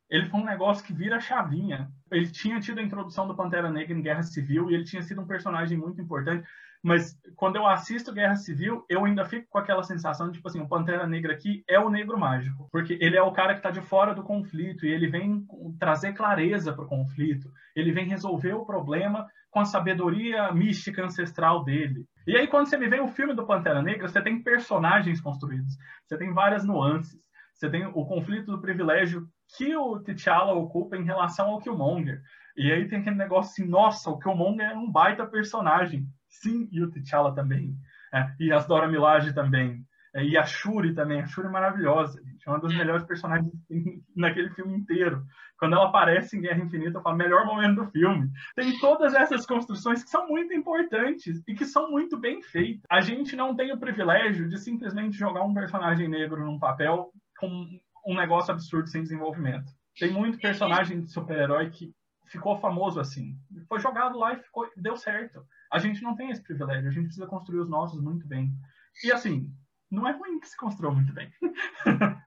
ele 0.09 0.25
foi 0.25 0.39
um 0.39 0.45
negócio 0.45 0.83
que 0.83 0.93
vira 0.93 1.19
chavinha. 1.19 1.91
Ele 2.11 2.29
tinha 2.29 2.59
tido 2.59 2.79
a 2.79 2.83
introdução 2.83 3.27
do 3.27 3.35
Pantera 3.35 3.69
Negra 3.69 3.95
em 3.95 4.01
Guerra 4.01 4.23
Civil 4.23 4.69
e 4.69 4.73
ele 4.73 4.83
tinha 4.83 5.01
sido 5.01 5.21
um 5.21 5.27
personagem 5.27 5.77
muito 5.77 6.01
importante. 6.01 6.47
Mas 6.85 7.17
quando 7.35 7.55
eu 7.55 7.65
assisto 7.65 8.13
Guerra 8.13 8.35
Civil, 8.35 8.85
eu 8.87 9.03
ainda 9.03 9.25
fico 9.25 9.47
com 9.49 9.57
aquela 9.57 9.81
sensação 9.81 10.27
de, 10.27 10.33
tipo 10.33 10.47
assim, 10.47 10.61
o 10.61 10.69
Pantera 10.69 11.07
Negra 11.07 11.33
aqui 11.33 11.63
é 11.67 11.79
o 11.79 11.89
negro 11.89 12.15
mágico. 12.15 12.69
Porque 12.71 12.95
ele 13.01 13.17
é 13.17 13.23
o 13.23 13.31
cara 13.31 13.53
que 13.53 13.59
está 13.59 13.71
de 13.71 13.81
fora 13.81 14.13
do 14.13 14.21
conflito 14.21 14.85
e 14.85 14.91
ele 14.91 15.07
vem 15.07 15.43
trazer 15.79 16.13
clareza 16.13 16.71
para 16.73 16.85
o 16.85 16.87
conflito. 16.87 17.49
Ele 17.75 17.91
vem 17.91 18.07
resolver 18.07 18.53
o 18.53 18.67
problema 18.67 19.25
com 19.49 19.61
a 19.61 19.65
sabedoria 19.65 20.51
mística 20.51 21.03
ancestral 21.03 21.63
dele. 21.63 22.05
E 22.27 22.37
aí, 22.37 22.45
quando 22.45 22.67
você 22.67 22.77
me 22.77 22.87
vê 22.87 22.99
o 22.99 23.07
filme 23.07 23.33
do 23.33 23.47
Pantera 23.47 23.81
Negra, 23.81 24.07
você 24.07 24.21
tem 24.21 24.43
personagens 24.43 25.19
construídos, 25.19 25.75
você 26.05 26.15
tem 26.19 26.31
várias 26.33 26.63
nuances, 26.63 27.19
você 27.55 27.67
tem 27.67 27.87
o 27.87 28.05
conflito 28.05 28.51
do 28.51 28.61
privilégio 28.61 29.27
que 29.57 29.75
o 29.75 29.99
T'Challa 30.01 30.53
ocupa 30.53 30.95
em 30.97 31.03
relação 31.03 31.47
ao 31.47 31.61
Killmonger. 31.61 32.21
E 32.55 32.71
aí 32.71 32.87
tem 32.87 32.99
aquele 32.99 33.15
negócio 33.15 33.51
assim, 33.51 33.67
nossa, 33.67 34.11
o 34.11 34.19
Killmonger 34.19 34.69
é 34.69 34.75
um 34.75 34.91
baita 34.91 35.25
personagem. 35.25 36.05
Sim, 36.29 36.67
e 36.71 36.81
o 36.81 36.91
T'Challa 36.91 37.33
também. 37.33 37.75
É, 38.13 38.27
e 38.39 38.51
as 38.51 38.67
Dora 38.67 38.87
Milaje 38.87 39.33
também. 39.33 39.85
É, 40.15 40.23
e 40.23 40.37
a 40.37 40.45
Shuri 40.45 40.93
também. 40.93 41.21
A 41.21 41.25
Shuri 41.25 41.47
é 41.47 41.51
maravilhosa, 41.51 42.21
gente. 42.23 42.47
É 42.47 42.49
uma 42.49 42.59
das 42.59 42.75
melhores 42.75 43.03
personagens 43.03 43.51
naquele 44.15 44.49
filme 44.51 44.73
inteiro. 44.73 45.25
Quando 45.57 45.75
ela 45.75 45.87
aparece 45.87 46.37
em 46.37 46.41
Guerra 46.41 46.63
Infinita, 46.63 46.97
eu 46.97 47.01
falo, 47.01 47.17
melhor 47.17 47.45
momento 47.45 47.83
do 47.83 47.91
filme. 47.91 48.29
Tem 48.55 48.77
todas 48.79 49.13
essas 49.13 49.45
construções 49.45 50.03
que 50.03 50.09
são 50.09 50.27
muito 50.27 50.53
importantes 50.53 51.41
e 51.47 51.53
que 51.53 51.65
são 51.65 51.91
muito 51.91 52.17
bem 52.17 52.41
feitas. 52.41 52.83
A 52.89 53.01
gente 53.01 53.35
não 53.35 53.55
tem 53.55 53.73
o 53.73 53.79
privilégio 53.79 54.47
de 54.47 54.57
simplesmente 54.57 55.17
jogar 55.17 55.43
um 55.43 55.53
personagem 55.53 56.07
negro 56.07 56.45
num 56.45 56.59
papel 56.59 57.11
com 57.37 57.67
um 58.05 58.15
negócio 58.15 58.53
absurdo 58.53 58.87
sem 58.87 59.01
desenvolvimento. 59.01 59.71
Tem 59.99 60.11
muito 60.11 60.37
personagem 60.39 61.01
de 61.01 61.11
super-herói 61.11 61.69
que 61.69 61.91
ficou 62.27 62.57
famoso 62.59 62.99
assim. 62.99 63.35
Foi 63.67 63.79
jogado 63.79 64.17
lá 64.17 64.33
e 64.33 64.39
ficou, 64.39 64.69
deu 64.75 64.95
certo. 64.95 65.45
A 65.75 65.79
gente 65.79 66.01
não 66.01 66.15
tem 66.15 66.29
esse 66.29 66.41
privilégio, 66.41 66.87
a 66.87 66.91
gente 66.93 67.07
precisa 67.07 67.27
construir 67.27 67.59
os 67.59 67.69
nossos 67.69 68.01
muito 68.01 68.25
bem. 68.25 68.49
E 69.03 69.11
assim, 69.11 69.53
não 69.91 70.07
é 70.07 70.13
ruim 70.13 70.39
que 70.39 70.47
se 70.47 70.55
construa 70.55 70.89
muito 70.89 71.11
bem. 71.13 71.29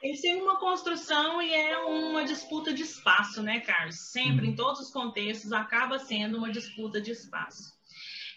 Tem 0.00 0.12
que 0.12 0.18
ser 0.18 0.34
uma 0.42 0.58
construção 0.58 1.40
e 1.40 1.54
é 1.54 1.78
uma 1.78 2.24
disputa 2.24 2.72
de 2.72 2.82
espaço, 2.82 3.40
né, 3.40 3.60
Carlos? 3.60 4.10
Sempre, 4.10 4.46
uhum. 4.46 4.52
em 4.52 4.56
todos 4.56 4.80
os 4.80 4.90
contextos, 4.90 5.52
acaba 5.52 6.00
sendo 6.00 6.38
uma 6.38 6.50
disputa 6.50 7.00
de 7.00 7.12
espaço. 7.12 7.72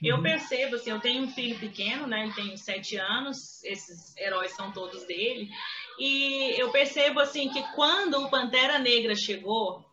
Eu 0.04 0.17
uhum. 0.17 0.24
percebo, 0.24 0.76
assim, 0.76 0.91
eu 0.91 1.00
tenho 1.00 1.24
um 1.24 1.32
filho 1.32 1.60
pequeno, 1.60 2.06
né? 2.06 2.24
Ele 2.24 2.34
tem 2.34 2.58
sete 2.58 2.97
anos, 2.97 3.63
esses 3.63 4.15
heróis 4.17 4.52
são 4.56 4.71
todos 4.71 5.06
dele. 5.08 5.50
E 5.97 6.60
eu 6.60 6.71
percebo, 6.71 7.19
assim, 7.19 7.50
que 7.50 7.63
quando 7.74 8.15
o 8.15 8.30
Pantera 8.30 8.78
Negra 8.78 9.15
chegou, 9.15 9.84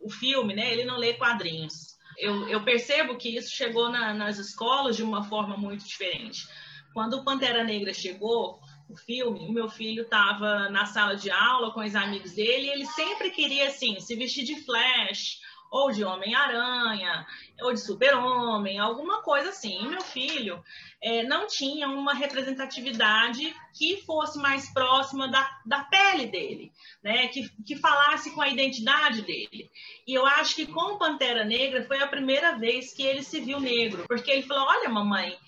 o 0.00 0.10
filme, 0.10 0.54
né? 0.54 0.72
Ele 0.72 0.86
não 0.86 0.96
lê 0.96 1.14
quadrinhos. 1.14 1.91
Eu, 2.18 2.48
eu 2.48 2.62
percebo 2.62 3.16
que 3.16 3.36
isso 3.36 3.54
chegou 3.54 3.88
na, 3.88 4.12
nas 4.14 4.38
escolas 4.38 4.96
de 4.96 5.02
uma 5.02 5.24
forma 5.24 5.56
muito 5.56 5.84
diferente. 5.86 6.46
Quando 6.92 7.14
o 7.14 7.24
Pantera 7.24 7.64
Negra 7.64 7.92
chegou, 7.92 8.60
o 8.88 8.96
filme, 8.96 9.40
o 9.40 9.52
meu 9.52 9.68
filho 9.68 10.02
estava 10.02 10.68
na 10.68 10.84
sala 10.84 11.16
de 11.16 11.30
aula 11.30 11.72
com 11.72 11.80
os 11.80 11.94
amigos 11.94 12.32
dele 12.32 12.66
e 12.66 12.70
ele 12.70 12.86
sempre 12.86 13.30
queria, 13.30 13.68
assim, 13.68 13.98
se 13.98 14.14
vestir 14.14 14.44
de 14.44 14.56
Flash, 14.64 15.38
ou 15.72 15.90
de 15.90 16.04
Homem-Aranha, 16.04 17.26
ou 17.62 17.72
de 17.72 17.80
Super-Homem, 17.80 18.78
alguma 18.78 19.22
coisa 19.22 19.48
assim. 19.48 19.82
E 19.82 19.88
meu 19.88 20.02
filho 20.02 20.62
é, 21.02 21.22
não 21.22 21.46
tinha 21.46 21.88
uma 21.88 22.12
representatividade 22.12 23.56
que 23.72 23.96
fosse 24.02 24.38
mais 24.38 24.70
próxima 24.70 25.28
da, 25.28 25.48
da 25.64 25.84
pele 25.84 26.26
dele, 26.26 26.70
né? 27.02 27.26
que, 27.28 27.48
que 27.64 27.76
falasse 27.76 28.34
com 28.34 28.42
a 28.42 28.50
identidade 28.50 29.22
dele. 29.22 29.70
E 30.06 30.12
eu 30.12 30.26
acho 30.26 30.54
que 30.54 30.66
com 30.66 30.98
Pantera 30.98 31.42
Negra 31.42 31.86
foi 31.86 32.02
a 32.02 32.06
primeira 32.06 32.58
vez 32.58 32.92
que 32.92 33.02
ele 33.02 33.22
se 33.22 33.40
viu 33.40 33.58
negro, 33.58 34.04
porque 34.06 34.30
ele 34.30 34.42
falou: 34.42 34.66
Olha, 34.68 34.90
mamãe, 34.90 35.38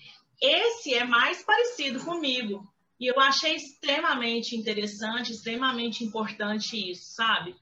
esse 0.41 0.95
é 0.95 1.03
mais 1.03 1.43
parecido 1.43 2.03
comigo. 2.03 2.67
E 2.99 3.05
eu 3.05 3.19
achei 3.19 3.55
extremamente 3.55 4.55
interessante, 4.55 5.33
extremamente 5.33 6.03
importante 6.03 6.91
isso, 6.91 7.13
sabe? 7.13 7.55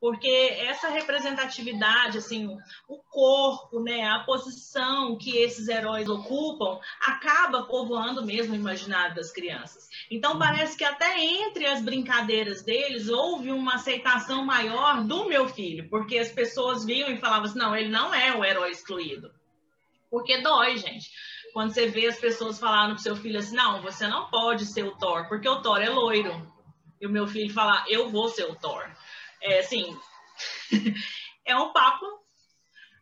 Porque 0.00 0.28
essa 0.60 0.88
representatividade, 0.88 2.18
assim, 2.18 2.56
o 2.88 2.98
corpo, 2.98 3.80
né, 3.80 4.06
a 4.06 4.20
posição 4.20 5.18
que 5.18 5.36
esses 5.36 5.66
heróis 5.66 6.08
ocupam, 6.08 6.78
acaba 7.00 7.64
povoando 7.64 8.24
mesmo 8.24 8.52
o 8.52 8.56
imaginário 8.56 9.16
das 9.16 9.32
crianças. 9.32 9.88
Então 10.10 10.34
uhum. 10.34 10.38
parece 10.38 10.76
que 10.76 10.84
até 10.84 11.18
entre 11.18 11.66
as 11.66 11.82
brincadeiras 11.82 12.62
deles 12.62 13.08
houve 13.08 13.50
uma 13.50 13.74
aceitação 13.74 14.44
maior 14.44 15.02
do 15.02 15.28
meu 15.28 15.48
filho, 15.48 15.88
porque 15.90 16.18
as 16.18 16.30
pessoas 16.30 16.84
viam 16.84 17.10
e 17.10 17.18
falavam 17.18 17.46
assim, 17.46 17.58
não, 17.58 17.74
ele 17.74 17.88
não 17.88 18.14
é 18.14 18.36
o 18.36 18.44
herói 18.44 18.70
excluído. 18.70 19.32
Porque 20.10 20.40
dói, 20.40 20.78
gente 20.78 21.10
quando 21.52 21.72
você 21.72 21.86
vê 21.86 22.06
as 22.06 22.18
pessoas 22.18 22.58
falando 22.58 22.94
pro 22.94 23.02
seu 23.02 23.16
filho 23.16 23.38
assim, 23.38 23.56
não, 23.56 23.82
você 23.82 24.06
não 24.06 24.30
pode 24.30 24.64
ser 24.64 24.84
o 24.84 24.96
Thor, 24.96 25.28
porque 25.28 25.48
o 25.48 25.60
Thor 25.60 25.80
é 25.80 25.88
loiro. 25.88 26.46
E 27.00 27.06
o 27.06 27.10
meu 27.10 27.26
filho 27.26 27.52
falar, 27.52 27.84
eu 27.88 28.10
vou 28.10 28.28
ser 28.28 28.44
o 28.44 28.54
Thor. 28.54 28.88
É 29.42 29.60
assim, 29.60 29.96
é 31.44 31.56
um 31.56 31.72
papo 31.72 32.04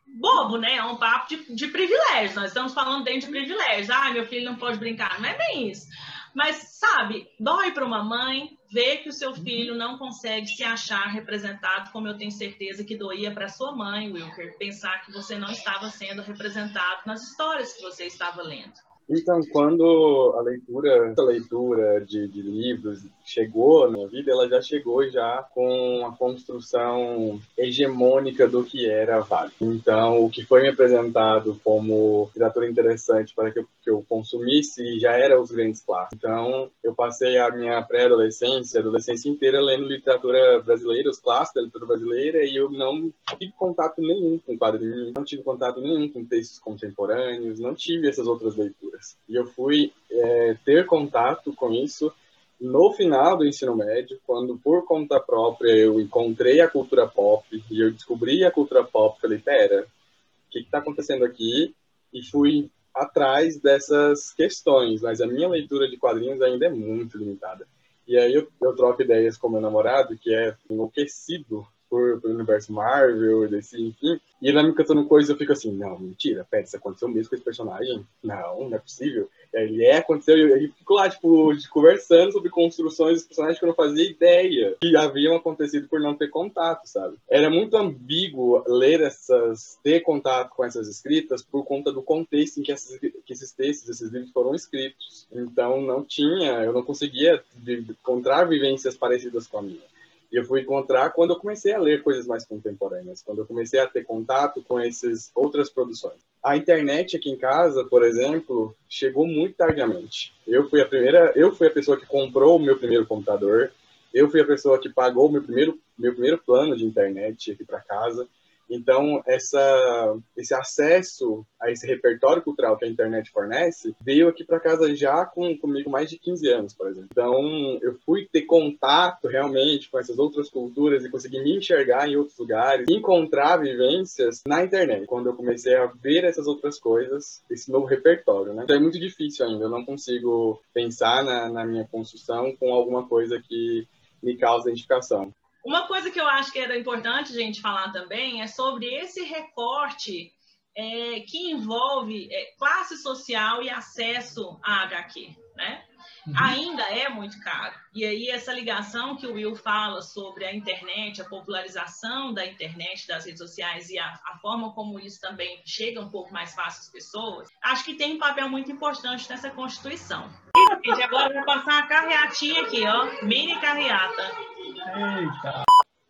bobo, 0.07 0.57
né? 0.57 0.77
É 0.77 0.85
um 0.85 0.97
papo 0.97 1.29
de, 1.29 1.55
de 1.55 1.67
privilégio. 1.69 2.37
Nós 2.37 2.49
estamos 2.49 2.73
falando 2.73 3.05
dentro 3.05 3.31
de 3.31 3.39
privilégio. 3.39 3.93
Ah, 3.95 4.11
meu 4.11 4.27
filho 4.27 4.45
não 4.45 4.57
pode 4.57 4.79
brincar. 4.79 5.21
Não 5.21 5.29
é 5.29 5.37
bem 5.37 5.71
isso. 5.71 5.87
Mas, 6.35 6.79
sabe, 6.79 7.27
dói 7.41 7.73
para 7.73 7.85
uma 7.85 8.05
mãe 8.05 8.59
ver 8.71 8.99
que 8.99 9.09
o 9.09 9.13
seu 9.13 9.35
filho 9.35 9.75
não 9.75 9.97
consegue 9.97 10.47
se 10.47 10.63
achar 10.63 11.07
representado, 11.07 11.91
como 11.93 12.09
eu 12.09 12.19
tenho 12.19 12.31
certeza 12.31 12.85
que 12.85 12.95
doía 12.95 13.33
para 13.33 13.49
sua 13.49 13.75
mãe, 13.75 14.13
Wilker, 14.13 14.59
pensar 14.59 15.03
que 15.05 15.13
você 15.13 15.39
não 15.39 15.51
estava 15.51 15.89
sendo 15.89 16.21
representado 16.21 17.01
nas 17.07 17.23
histórias 17.23 17.73
que 17.73 17.83
você 17.83 18.05
estava 18.05 18.43
lendo. 18.43 18.75
Então, 19.09 19.41
quando 19.51 20.35
a 20.37 20.43
leitura, 20.43 21.15
a 21.17 21.23
leitura 21.23 22.05
de, 22.05 22.29
de, 22.29 22.43
livros 22.43 23.09
chegou 23.27 23.91
na 23.91 24.07
vida, 24.07 24.31
ela 24.31 24.49
já 24.49 24.63
chegou 24.63 25.07
já 25.11 25.43
com 25.53 26.07
a 26.07 26.17
construção 26.17 27.41
hegemônica 27.59 28.47
do 28.47 28.63
que 28.63 28.89
era 28.89 29.21
Vale. 29.21 29.51
Então, 29.61 30.25
o 30.25 30.31
que 30.31 30.45
foi 30.45 30.63
me 30.63 30.69
apresentado 30.69 31.61
como 31.65 32.27
literatura 32.27 32.71
interessante 32.71 33.35
para 33.35 33.51
que 33.51 33.59
eu, 33.59 33.67
que 33.83 33.91
eu 33.91 34.05
consumisse 34.09 35.01
já 35.01 35.13
era 35.13 35.41
os 35.41 35.51
grandes 35.51 35.83
clássicos. 35.83 36.19
Então, 36.19 36.71
eu 36.85 36.95
passei 36.95 37.37
a 37.39 37.51
minha 37.51 37.83
pré-adolescência, 37.83 38.79
adolescência 38.81 39.29
inteira 39.29 39.61
lendo 39.61 39.89
literatura 39.89 40.63
brasileira, 40.63 41.11
os 41.11 41.19
clássicos 41.19 41.55
da 41.55 41.63
literatura 41.63 41.97
brasileira, 41.97 42.45
e 42.45 42.55
eu 42.55 42.71
não 42.71 43.13
tive 43.37 43.53
contato 43.53 44.01
nenhum 44.01 44.39
com 44.39 44.57
quadrinhos, 44.57 45.13
não 45.15 45.25
tive 45.25 45.43
contato 45.43 45.81
nenhum 45.81 46.09
com 46.09 46.25
textos 46.25 46.61
contemporâneos, 46.61 47.59
não 47.59 47.75
tive 47.75 48.09
essas 48.09 48.29
outras 48.29 48.57
leituras. 48.57 49.17
E 49.29 49.35
eu 49.35 49.47
fui 49.47 49.93
é, 50.11 50.57
ter 50.65 50.87
contato 50.87 51.53
com 51.53 51.73
isso 51.73 52.13
no 52.61 52.93
final 52.93 53.37
do 53.37 53.47
ensino 53.47 53.77
médio, 53.77 54.19
quando 54.27 54.59
por 54.59 54.85
conta 54.87 55.21
própria 55.21 55.71
eu 55.77 56.01
encontrei 56.01 56.61
a 56.61 56.69
cultura 56.69 57.07
pop 57.07 57.45
e 57.71 57.81
eu 57.81 57.93
descobri 57.93 58.45
a 58.45 58.51
cultura 58.51 58.83
pop, 58.83 59.21
falei, 59.21 59.39
pera, 59.39 59.83
o 59.83 60.51
que 60.51 60.61
está 60.61 60.79
acontecendo 60.79 61.25
aqui? 61.25 61.75
E 62.13 62.23
fui 62.23 62.71
atrás 62.95 63.61
dessas 63.61 64.33
questões, 64.33 65.03
mas 65.03 65.21
a 65.21 65.27
minha 65.27 65.49
leitura 65.49 65.89
de 65.89 65.99
quadrinhos 65.99 66.41
ainda 66.41 66.67
é 66.67 66.71
muito 66.71 67.19
limitada. 67.19 67.67
E 68.09 68.17
aí 68.17 68.33
eu, 68.33 68.49
eu 68.63 68.75
troco 68.75 69.03
ideias 69.03 69.37
com 69.37 69.51
meu 69.51 69.61
namorado, 69.61 70.17
que 70.17 70.33
é 70.35 70.57
enlouquecido 70.71 71.67
por, 71.91 72.21
por 72.21 72.31
universo 72.31 72.73
Marvel, 72.73 73.49
DC, 73.49 73.79
enfim. 73.79 74.21
E 74.41 74.49
ele 74.49 74.55
vai 74.55 74.65
me 74.65 74.75
cantando 74.75 75.07
coisas 75.07 75.29
eu 75.29 75.37
fico 75.37 75.53
assim, 75.53 75.73
não, 75.73 75.99
mentira, 75.99 76.47
pera, 76.49 76.63
isso 76.63 76.77
aconteceu 76.77 77.09
mesmo 77.09 77.29
com 77.29 77.37
esse 77.37 77.45
personagem? 77.45 78.07
Não, 78.23 78.69
não 78.69 78.77
é 78.77 78.79
possível. 78.79 79.29
Ele 79.63 79.85
é, 79.85 79.97
aconteceu, 79.97 80.37
e 80.37 80.65
eu 80.65 80.73
fico 80.73 80.95
lá, 80.95 81.09
tipo, 81.09 81.53
conversando 81.71 82.33
sobre 82.33 82.51
construções 82.51 83.15
dos 83.15 83.27
personagens 83.27 83.59
que 83.59 83.65
eu 83.65 83.69
não 83.69 83.75
fazia 83.75 84.09
ideia 84.09 84.77
que 84.81 84.97
haviam 84.97 85.35
acontecido 85.35 85.89
por 85.89 86.01
não 86.01 86.15
ter 86.15 86.29
contato, 86.29 86.87
sabe? 86.87 87.17
Era 87.29 87.49
muito 87.49 87.77
ambíguo 87.77 88.63
ler 88.67 89.01
essas, 89.01 89.79
ter 89.83 90.01
contato 90.01 90.51
com 90.51 90.65
essas 90.65 90.89
escritas 90.89 91.43
por 91.43 91.65
conta 91.65 91.93
do 91.93 92.03
contexto 92.03 92.61
em 92.61 92.63
que, 92.63 92.73
essas, 92.73 92.99
que 92.99 93.33
esses 93.33 93.53
textos, 93.53 93.89
esses 93.89 94.11
livros 94.11 94.31
foram 94.33 94.55
escritos. 94.55 95.27
Então 95.33 95.81
não 95.81 96.05
tinha, 96.05 96.63
eu 96.63 96.73
não 96.73 96.83
conseguia 96.83 97.43
encontrar 97.67 98.45
vivências 98.45 98.97
parecidas 98.97 99.47
com 99.47 99.59
a 99.59 99.63
minha. 99.63 99.96
E 100.31 100.37
eu 100.37 100.45
fui 100.45 100.61
encontrar 100.61 101.11
quando 101.11 101.31
eu 101.31 101.39
comecei 101.39 101.73
a 101.73 101.79
ler 101.79 102.03
coisas 102.03 102.27
mais 102.27 102.45
contemporâneas, 102.45 103.23
quando 103.23 103.39
eu 103.39 103.47
comecei 103.47 103.79
a 103.79 103.87
ter 103.87 104.05
contato 104.05 104.63
com 104.63 104.79
essas 104.79 105.31
outras 105.35 105.71
produções. 105.71 106.19
A 106.43 106.57
internet 106.57 107.17
aqui 107.17 107.31
em 107.31 107.37
casa, 107.37 107.85
por 107.85 108.05
exemplo, 108.05 108.75
chegou 108.89 109.27
muito 109.27 109.57
tardiamente. 109.57 110.33
Eu 110.47 110.69
fui 110.69 110.81
a 110.81 110.87
primeira, 110.87 111.33
eu 111.35 111.55
fui 111.55 111.67
a 111.67 111.73
pessoa 111.73 111.99
que 111.99 112.07
comprou 112.07 112.57
o 112.57 112.63
meu 112.63 112.79
primeiro 112.79 113.07
computador, 113.07 113.73
eu 114.13 114.31
fui 114.31 114.41
a 114.41 114.47
pessoa 114.47 114.79
que 114.79 114.89
pagou 114.89 115.31
meu 115.31 115.43
primeiro, 115.43 115.79
meu 115.99 116.13
primeiro 116.13 116.39
plano 116.39 116.77
de 116.77 116.85
internet 116.85 117.53
aqui 117.53 117.65
para 117.65 117.81
casa. 117.81 118.27
Então, 118.69 119.23
essa, 119.27 120.17
esse 120.37 120.55
acesso 120.55 121.47
a 121.61 121.71
esse 121.71 121.87
repertório 121.87 122.43
cultural 122.43 122.77
que 122.77 122.85
a 122.85 122.89
internet 122.89 123.31
fornece 123.31 123.95
veio 124.01 124.29
aqui 124.29 124.45
para 124.45 124.61
casa 124.61 124.95
já 124.95 125.25
com 125.25 125.57
comigo 125.57 125.91
mais 125.91 126.11
de 126.11 126.19
15 126.19 126.49
anos, 126.49 126.75
por 126.75 126.89
exemplo. 126.89 127.09
Então, 127.11 127.79
eu 127.83 127.97
fui 128.05 128.29
ter 128.31 128.43
contato 128.43 129.29
realmente 129.29 129.91
com 129.91 129.99
essas 129.99 130.19
outras 130.19 130.51
culturas 130.51 131.05
e 131.05 131.11
conseguir 131.11 131.43
me 131.43 131.57
enxergar 131.57 132.09
em 132.09 132.17
outros 132.17 132.39
lugares, 132.39 132.87
encontrar 132.89 133.59
vivências 133.59 134.43
na 134.47 134.65
internet. 134.65 135.07
Quando 135.07 135.29
eu 135.29 135.35
comecei 135.35 135.77
a 135.77 135.87
ver 135.87 136.25
essas 136.25 136.47
outras 136.47 136.79
coisas, 136.79 137.43
esse 137.51 137.71
novo 137.71 137.87
repertório, 137.87 138.53
né? 138.53 138.63
Então, 138.65 138.77
é 138.77 138.81
muito 138.81 138.99
difícil 138.99 139.47
ainda, 139.47 139.65
eu 139.65 139.71
não 139.71 139.85
consigo 139.85 140.61
pensar 140.73 141.25
na, 141.25 141.49
na 141.49 141.65
minha 141.65 141.87
construção 141.87 142.55
com 142.57 142.73
alguma 142.73 143.07
coisa 143.07 143.41
que 143.41 143.87
me 144.23 144.37
causa 144.37 144.69
identificação. 144.69 145.33
Uma 145.67 145.89
coisa 145.89 146.13
que 146.13 146.21
eu 146.21 146.29
acho 146.29 146.53
que 146.53 146.61
era 146.61 146.79
importante 146.79 147.33
a 147.33 147.41
gente 147.41 147.61
falar 147.61 147.91
também 147.91 148.41
é 148.41 148.47
sobre 148.47 148.87
esse 148.87 149.25
recorte 149.25 150.33
é, 150.77 151.19
que 151.27 151.51
envolve 151.51 152.29
é, 152.31 152.55
classe 152.57 152.97
social 152.99 153.61
e 153.65 153.69
acesso 153.69 154.61
a 154.63 154.85
HQ, 154.85 155.35
né? 155.57 155.85
Uhum. 156.25 156.35
Ainda 156.39 156.83
é 156.85 157.09
muito 157.09 157.41
caro. 157.41 157.75
E 157.93 158.05
aí 158.05 158.29
essa 158.29 158.53
ligação 158.53 159.17
que 159.17 159.27
o 159.27 159.33
Will 159.33 159.57
fala 159.57 160.03
sobre 160.03 160.45
a 160.45 160.55
internet, 160.55 161.21
a 161.21 161.25
popularização 161.25 162.33
da 162.33 162.47
internet, 162.47 163.05
das 163.09 163.25
redes 163.25 163.41
sociais 163.41 163.91
e 163.91 163.99
a, 163.99 164.07
a 164.25 164.39
forma 164.41 164.73
como 164.73 165.01
isso 165.01 165.21
também 165.21 165.61
chega 165.65 166.01
um 166.01 166.09
pouco 166.09 166.33
mais 166.33 166.55
fácil 166.55 166.83
às 166.83 166.91
pessoas, 166.91 167.49
acho 167.61 167.85
que 167.85 167.95
tem 167.95 168.15
um 168.15 168.19
papel 168.19 168.49
muito 168.49 168.71
importante 168.71 169.29
nessa 169.29 169.51
Constituição. 169.51 170.31
E, 170.57 170.89
gente, 170.89 171.03
agora 171.03 171.29
eu 171.29 171.35
vou 171.35 171.45
passar 171.45 171.73
uma 171.73 171.89
carreatinha 171.89 172.63
aqui, 172.63 172.85
ó, 172.87 173.25
mini 173.25 173.61
carreata. 173.61 174.56
Eita. 174.95 175.65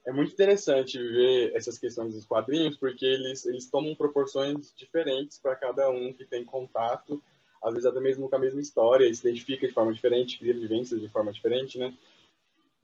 É 0.06 0.12
muito 0.12 0.32
interessante 0.32 0.98
ver 0.98 1.52
essas 1.54 1.78
questões 1.78 2.14
dos 2.14 2.24
quadrinhos, 2.24 2.76
porque 2.76 3.04
eles, 3.04 3.44
eles 3.44 3.68
tomam 3.68 3.94
proporções 3.94 4.72
diferentes 4.76 5.38
para 5.38 5.56
cada 5.56 5.90
um 5.90 6.12
que 6.12 6.24
tem 6.24 6.44
contato, 6.44 7.20
às 7.62 7.72
vezes 7.72 7.86
até 7.86 7.98
mesmo 7.98 8.28
com 8.28 8.36
a 8.36 8.38
mesma 8.38 8.60
história, 8.60 9.12
se 9.12 9.26
identifica 9.26 9.66
de 9.66 9.72
forma 9.72 9.92
diferente, 9.92 10.38
cria 10.38 10.54
vivências 10.54 11.00
de 11.00 11.08
forma 11.08 11.32
diferente, 11.32 11.76
né? 11.76 11.92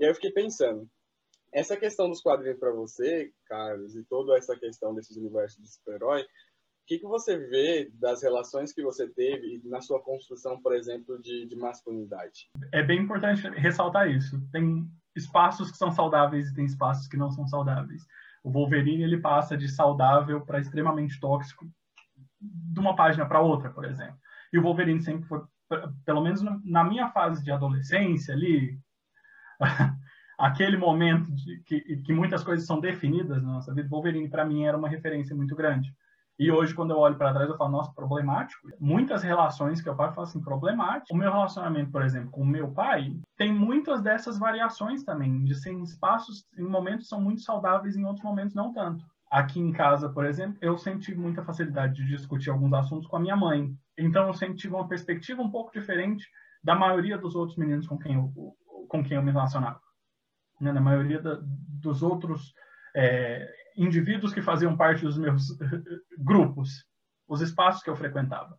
E 0.01 0.05
aí 0.05 0.11
eu 0.11 0.15
fiquei 0.15 0.33
pensando, 0.33 0.89
essa 1.53 1.77
questão 1.77 2.09
dos 2.09 2.21
quadrinhos 2.21 2.59
para 2.59 2.73
você, 2.73 3.31
Carlos, 3.47 3.95
e 3.95 4.03
toda 4.03 4.37
essa 4.37 4.57
questão 4.57 4.93
desses 4.93 5.17
universos 5.17 5.63
de 5.63 5.71
super-herói, 5.71 6.23
o 6.23 6.27
que, 6.87 6.99
que 6.99 7.07
você 7.07 7.37
vê 7.37 7.89
das 7.95 8.23
relações 8.23 8.73
que 8.73 8.83
você 8.83 9.09
teve 9.09 9.61
na 9.65 9.81
sua 9.81 10.03
construção, 10.03 10.61
por 10.61 10.75
exemplo, 10.75 11.21
de, 11.23 11.47
de 11.47 11.55
masculinidade? 11.55 12.49
É 12.73 12.83
bem 12.83 13.03
importante 13.03 13.49
ressaltar 13.51 14.11
isso. 14.11 14.41
Tem 14.51 14.91
espaços 15.15 15.71
que 15.71 15.77
são 15.77 15.91
saudáveis 15.91 16.49
e 16.49 16.55
tem 16.55 16.65
espaços 16.65 17.07
que 17.07 17.17
não 17.17 17.31
são 17.31 17.47
saudáveis. 17.47 18.07
O 18.43 18.51
Wolverine 18.51 19.03
ele 19.03 19.19
passa 19.19 19.57
de 19.57 19.69
saudável 19.69 20.41
para 20.41 20.61
extremamente 20.61 21.21
tóxico 21.21 21.67
de 22.41 22.81
uma 22.81 22.97
página 22.97 23.27
para 23.27 23.41
outra, 23.41 23.71
por 23.71 23.85
exemplo. 23.85 24.17
E 24.53 24.59
o 24.59 24.63
Wolverine 24.63 25.01
sempre 25.01 25.27
foi, 25.29 25.41
pelo 26.05 26.23
menos 26.23 26.43
na 26.65 26.85
minha 26.85 27.09
fase 27.11 27.43
de 27.43 27.53
adolescência 27.53 28.35
ali, 28.35 28.79
aquele 30.39 30.77
momento 30.77 31.31
de 31.33 31.63
que, 31.65 31.81
que 31.99 32.13
muitas 32.13 32.43
coisas 32.43 32.67
são 32.67 32.81
definidas 32.81 33.43
na 33.43 33.53
nossa 33.53 33.73
vida, 33.73 33.89
Wolverine 33.89 34.29
para 34.29 34.45
mim 34.45 34.65
era 34.65 34.77
uma 34.77 34.89
referência 34.89 35.37
muito 35.37 35.55
grande. 35.55 35.95
E 36.43 36.51
hoje, 36.51 36.75
quando 36.75 36.91
eu 36.91 36.99
olho 36.99 37.15
para 37.15 37.33
trás, 37.33 37.49
eu 37.49 37.57
falo, 37.57 37.71
nossa, 37.71 37.93
problemático. 37.95 38.69
Muitas 38.81 39.23
relações 39.23 39.81
que 39.81 39.89
eu 39.89 39.95
paro, 39.95 40.11
eu 40.11 40.15
falo 40.17 40.27
assim, 40.27 40.43
problemático. 40.43 41.15
O 41.15 41.17
meu 41.17 41.31
relacionamento, 41.31 41.93
por 41.93 42.03
exemplo, 42.03 42.33
com 42.33 42.41
o 42.41 42.47
meu 42.47 42.73
pai, 42.73 43.17
tem 43.37 43.55
muitas 43.55 44.03
dessas 44.03 44.41
variações 44.41 45.05
também, 45.05 45.45
de 45.45 45.55
ser 45.55 45.71
em 45.71 45.85
espaços, 45.85 46.45
em 46.59 46.65
momentos 46.65 47.09
são 47.09 47.21
muito 47.21 47.43
saudáveis, 47.43 47.97
em 47.97 48.05
outros 48.05 48.25
momentos 48.25 48.57
não 48.57 48.73
tanto. 48.73 49.05
Aqui 49.31 49.61
em 49.61 49.71
casa, 49.71 50.09
por 50.09 50.27
exemplo, 50.27 50.59
eu 50.61 50.77
sempre 50.77 51.03
tive 51.03 51.21
muita 51.21 51.45
facilidade 51.45 51.95
de 51.95 52.09
discutir 52.09 52.51
alguns 52.51 52.73
assuntos 52.73 53.07
com 53.07 53.19
a 53.19 53.21
minha 53.21 53.37
mãe. 53.37 53.73
Então, 53.97 54.27
eu 54.27 54.35
sempre 54.35 54.57
tive 54.57 54.75
uma 54.75 54.89
perspectiva 54.89 55.41
um 55.41 55.51
pouco 55.51 55.71
diferente 55.73 56.29
da 56.61 56.75
maioria 56.75 57.17
dos 57.17 57.37
outros 57.37 57.57
meninos 57.57 57.87
com 57.87 57.97
quem 57.97 58.17
eu, 58.17 58.33
com 58.89 59.05
quem 59.05 59.17
eu 59.17 59.23
me 59.23 59.31
relacionava. 59.31 59.81
Né? 60.61 60.73
Na 60.73 60.81
maioria 60.81 61.23
da, 61.23 61.39
dos 61.41 62.03
outros 62.03 62.53
é, 62.97 63.49
indivíduos 63.77 64.33
que 64.33 64.43
faziam 64.43 64.77
parte 64.77 65.05
dos 65.05 65.19
meus 65.19 65.57
grupos, 66.19 66.85
os 67.29 67.41
espaços 67.41 67.83
que 67.83 67.91
eu 67.91 67.97
frequentava. 67.97 68.59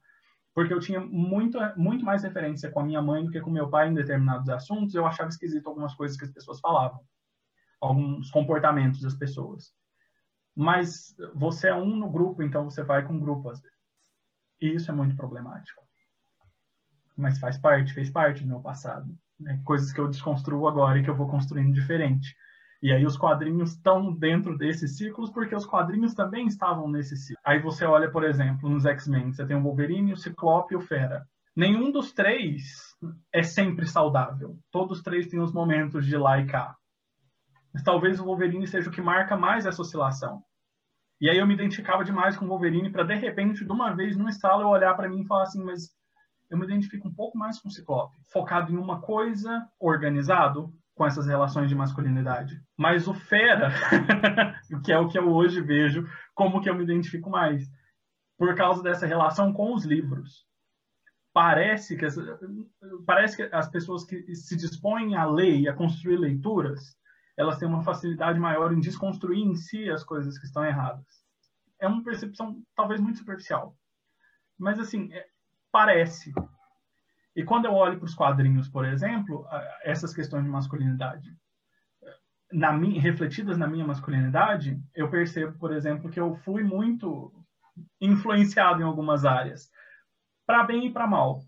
porque 0.53 0.73
eu 0.73 0.79
tinha 0.79 0.99
muito, 0.99 1.57
muito 1.75 2.05
mais 2.05 2.23
referência 2.23 2.71
com 2.71 2.79
a 2.79 2.85
minha 2.85 3.01
mãe 3.01 3.25
do 3.25 3.31
que 3.31 3.41
com 3.41 3.49
meu 3.49 3.69
pai 3.69 3.89
em 3.89 3.93
determinados 3.93 4.49
assuntos, 4.49 4.93
eu 4.95 5.05
achava 5.05 5.29
esquisito 5.29 5.67
algumas 5.67 5.95
coisas 5.95 6.17
que 6.17 6.25
as 6.25 6.31
pessoas 6.31 6.59
falavam, 6.59 6.99
alguns 7.81 8.29
comportamentos 8.29 9.01
das 9.01 9.15
pessoas. 9.15 9.73
Mas 10.55 11.15
você 11.33 11.69
é 11.69 11.75
um 11.75 11.95
no 11.95 12.09
grupo, 12.09 12.43
então 12.43 12.69
você 12.69 12.83
vai 12.83 13.05
com 13.05 13.15
o 13.15 13.19
grupo 13.19 13.49
às 13.49 13.59
vezes. 13.59 13.77
E 14.61 14.75
isso 14.75 14.91
é 14.91 14.93
muito 14.93 15.15
problemático. 15.15 15.81
Mas 17.17 17.39
faz 17.39 17.57
parte, 17.57 17.93
fez 17.93 18.09
parte 18.09 18.43
do 18.43 18.47
meu 18.47 18.61
passado. 18.61 19.13
Né? 19.39 19.61
Coisas 19.65 19.91
que 19.91 19.99
eu 19.99 20.07
desconstruo 20.07 20.67
agora 20.67 20.99
e 20.99 21.03
que 21.03 21.09
eu 21.09 21.15
vou 21.15 21.27
construindo 21.27 21.73
diferente. 21.73 22.35
E 22.83 22.91
aí 22.91 23.05
os 23.05 23.15
quadrinhos 23.15 23.71
estão 23.71 24.11
dentro 24.11 24.57
desses 24.57 24.97
ciclos 24.97 25.31
porque 25.31 25.55
os 25.55 25.65
quadrinhos 25.65 26.13
também 26.13 26.47
estavam 26.47 26.91
nesse 26.91 27.15
ciclo. 27.15 27.41
Aí 27.45 27.57
você 27.57 27.85
olha, 27.85 28.11
por 28.11 28.25
exemplo, 28.25 28.69
nos 28.69 28.85
X-Men, 28.85 29.31
você 29.31 29.45
tem 29.45 29.55
o 29.55 29.63
Wolverine, 29.63 30.11
o 30.11 30.17
Ciclope 30.17 30.73
e 30.73 30.77
o 30.77 30.81
Fera. 30.81 31.25
Nenhum 31.55 31.93
dos 31.93 32.11
três 32.11 32.93
é 33.31 33.41
sempre 33.41 33.87
saudável. 33.87 34.57
Todos 34.69 34.97
os 34.97 35.01
três 35.01 35.27
têm 35.27 35.39
os 35.39 35.53
momentos 35.53 36.05
de 36.05 36.17
lá 36.17 36.41
e 36.41 36.45
cá. 36.45 36.75
Mas 37.73 37.83
talvez 37.83 38.19
o 38.19 38.25
Wolverine 38.25 38.67
seja 38.67 38.89
o 38.89 38.93
que 38.93 39.01
marca 39.01 39.37
mais 39.37 39.65
essa 39.65 39.81
oscilação. 39.81 40.43
E 41.21 41.29
aí 41.29 41.37
eu 41.37 41.47
me 41.47 41.53
identificava 41.53 42.03
demais 42.03 42.35
com 42.35 42.43
o 42.43 42.49
Wolverine 42.49 42.91
para 42.91 43.05
de 43.05 43.15
repente, 43.15 43.63
de 43.63 43.71
uma 43.71 43.95
vez, 43.95 44.17
num 44.17 44.27
estalo, 44.27 44.61
eu 44.61 44.67
olhar 44.67 44.93
para 44.93 45.07
mim 45.07 45.21
e 45.21 45.25
falar 45.25 45.43
assim, 45.43 45.63
mas 45.63 45.87
eu 46.49 46.57
me 46.57 46.65
identifico 46.65 47.07
um 47.07 47.13
pouco 47.13 47.37
mais 47.37 47.61
com 47.61 47.69
o 47.69 47.71
Ciclope, 47.71 48.17
focado 48.29 48.73
em 48.73 48.77
uma 48.77 48.99
coisa, 48.99 49.65
organizado, 49.79 50.73
com 50.95 51.05
essas 51.05 51.25
relações 51.27 51.69
de 51.69 51.75
masculinidade. 51.75 52.61
Mas 52.77 53.07
o 53.07 53.13
fera, 53.13 53.71
que 54.83 54.91
é 54.91 54.99
o 54.99 55.07
que 55.07 55.17
eu 55.17 55.27
hoje 55.29 55.61
vejo, 55.61 56.07
como 56.33 56.61
que 56.61 56.69
eu 56.69 56.75
me 56.75 56.83
identifico 56.83 57.29
mais? 57.29 57.67
Por 58.37 58.55
causa 58.55 58.83
dessa 58.83 59.07
relação 59.07 59.51
com 59.51 59.73
os 59.73 59.85
livros. 59.85 60.45
Parece 61.33 61.97
que, 61.97 62.05
parece 63.07 63.37
que 63.37 63.55
as 63.55 63.67
pessoas 63.67 64.05
que 64.05 64.35
se 64.35 64.55
dispõem 64.55 65.15
a 65.15 65.25
ler 65.25 65.59
e 65.59 65.67
a 65.67 65.73
construir 65.73 66.17
leituras, 66.17 66.95
elas 67.35 67.57
têm 67.57 67.67
uma 67.67 67.83
facilidade 67.83 68.39
maior 68.39 68.71
em 68.71 68.79
desconstruir 68.79 69.39
em 69.39 69.55
si 69.55 69.89
as 69.89 70.03
coisas 70.03 70.37
que 70.37 70.45
estão 70.45 70.63
erradas. 70.63 71.05
É 71.79 71.87
uma 71.87 72.03
percepção 72.03 72.61
talvez 72.75 73.01
muito 73.01 73.17
superficial. 73.17 73.75
Mas, 74.59 74.79
assim, 74.79 75.11
é, 75.11 75.25
parece. 75.71 76.31
E 77.35 77.43
quando 77.43 77.65
eu 77.65 77.73
olho 77.73 77.97
para 77.97 78.05
os 78.05 78.13
quadrinhos, 78.13 78.69
por 78.69 78.85
exemplo, 78.85 79.45
essas 79.83 80.13
questões 80.13 80.43
de 80.43 80.49
masculinidade, 80.49 81.35
na 82.51 82.71
minha, 82.71 83.01
refletidas 83.01 83.57
na 83.57 83.67
minha 83.67 83.85
masculinidade, 83.85 84.79
eu 84.93 85.09
percebo, 85.09 85.57
por 85.57 85.73
exemplo, 85.73 86.11
que 86.11 86.19
eu 86.19 86.35
fui 86.35 86.63
muito 86.63 87.33
influenciado 87.99 88.81
em 88.81 88.85
algumas 88.85 89.25
áreas, 89.25 89.71
para 90.45 90.63
bem 90.63 90.85
e 90.85 90.93
para 90.93 91.07
mal. 91.07 91.41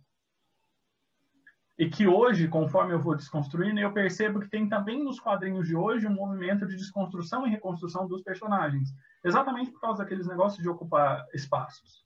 E 1.77 1.87
que 1.87 2.07
hoje, 2.07 2.47
conforme 2.47 2.93
eu 2.93 2.99
vou 2.99 3.15
desconstruindo, 3.15 3.79
eu 3.79 3.93
percebo 3.93 4.39
que 4.39 4.49
tem 4.49 4.67
também 4.67 5.03
nos 5.03 5.19
quadrinhos 5.19 5.67
de 5.67 5.75
hoje 5.75 6.07
um 6.07 6.13
movimento 6.13 6.65
de 6.65 6.75
desconstrução 6.75 7.45
e 7.45 7.51
reconstrução 7.51 8.07
dos 8.07 8.23
personagens. 8.23 8.89
Exatamente 9.23 9.71
por 9.71 9.81
causa 9.81 10.01
daqueles 10.01 10.25
negócios 10.25 10.63
de 10.63 10.69
ocupar 10.69 11.25
espaços 11.33 12.04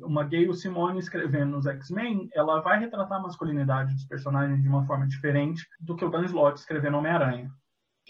uma 0.00 0.24
Gayle 0.24 0.54
Simone 0.54 0.98
escrevendo 0.98 1.52
nos 1.52 1.66
X-Men, 1.66 2.28
ela 2.34 2.60
vai 2.60 2.78
retratar 2.78 3.18
a 3.18 3.22
masculinidade 3.22 3.94
dos 3.94 4.04
personagens 4.06 4.62
de 4.62 4.68
uma 4.68 4.86
forma 4.86 5.06
diferente 5.06 5.66
do 5.80 5.94
que 5.94 6.04
o 6.04 6.10
Dan 6.10 6.24
Slott 6.24 6.58
escrevendo 6.58 6.96
Homem-Aranha. 6.96 7.50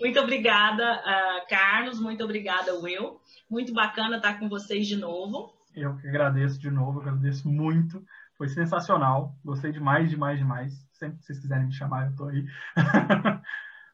Muito 0.00 0.20
obrigada, 0.20 1.00
uh, 1.00 1.48
Carlos. 1.48 2.00
Muito 2.00 2.22
obrigada, 2.22 2.78
Will. 2.78 3.20
Muito 3.50 3.72
bacana 3.72 4.16
estar 4.16 4.38
com 4.38 4.48
vocês 4.48 4.86
de 4.86 4.96
novo. 4.96 5.52
Eu 5.74 5.96
que 5.96 6.08
agradeço 6.08 6.58
de 6.58 6.70
novo, 6.70 7.00
agradeço 7.00 7.48
muito. 7.48 8.04
Foi 8.36 8.48
sensacional. 8.48 9.34
Gostei 9.44 9.72
demais, 9.72 10.08
demais, 10.08 10.38
demais. 10.38 10.72
Sempre 10.92 11.18
que 11.18 11.24
vocês 11.24 11.40
quiserem 11.40 11.66
me 11.66 11.72
chamar, 11.72 12.04
eu 12.04 12.10
estou 12.10 12.28
aí. 12.28 12.46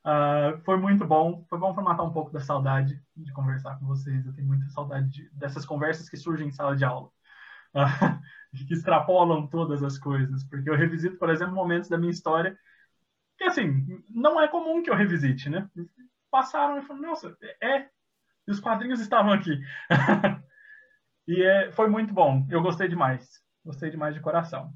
Uh, 0.05 0.61
foi 0.65 0.77
muito 0.77 1.07
bom. 1.07 1.45
Foi 1.49 1.59
bom 1.59 1.73
para 1.73 1.83
matar 1.83 2.03
um 2.03 2.13
pouco 2.13 2.31
da 2.31 2.41
saudade 2.41 3.01
de 3.17 3.33
conversar 3.33 3.79
com 3.79 3.87
vocês. 3.87 4.27
Eu 4.27 4.35
tenho 4.35 4.47
muita 4.47 4.69
saudade 4.69 5.09
de, 5.09 5.31
dessas 5.31 5.65
conversas 5.65 6.09
que 6.09 6.17
surgem 6.17 6.49
em 6.49 6.53
sala 6.53 6.77
de 6.77 6.85
aula, 6.85 7.09
uh, 7.75 8.67
que 8.67 8.75
extrapolam 8.75 9.47
todas 9.47 9.83
as 9.83 9.99
coisas. 9.99 10.45
Porque 10.45 10.69
eu 10.69 10.77
revisito, 10.77 11.17
por 11.17 11.31
exemplo, 11.31 11.55
momentos 11.55 11.89
da 11.89 11.97
minha 11.97 12.11
história 12.11 12.57
que, 13.37 13.45
assim, 13.45 13.85
não 14.09 14.41
é 14.41 14.49
comum 14.49 14.83
que 14.83 14.91
eu 14.91 14.95
revisite, 14.95 15.49
né? 15.49 15.69
Passaram 16.31 16.79
e 16.79 16.83
falaram, 16.83 17.09
nossa, 17.09 17.37
é. 17.61 17.89
E 18.47 18.51
os 18.51 18.61
quadrinhos 18.61 19.01
estavam 19.01 19.33
aqui. 19.33 19.59
e 21.27 21.43
é, 21.43 21.73
foi 21.73 21.89
muito 21.89 22.13
bom. 22.13 22.47
Eu 22.51 22.63
gostei 22.63 22.89
demais. 22.89 23.43
Gostei 23.65 23.91
demais 23.91 24.15
de 24.15 24.21
coração. 24.21 24.73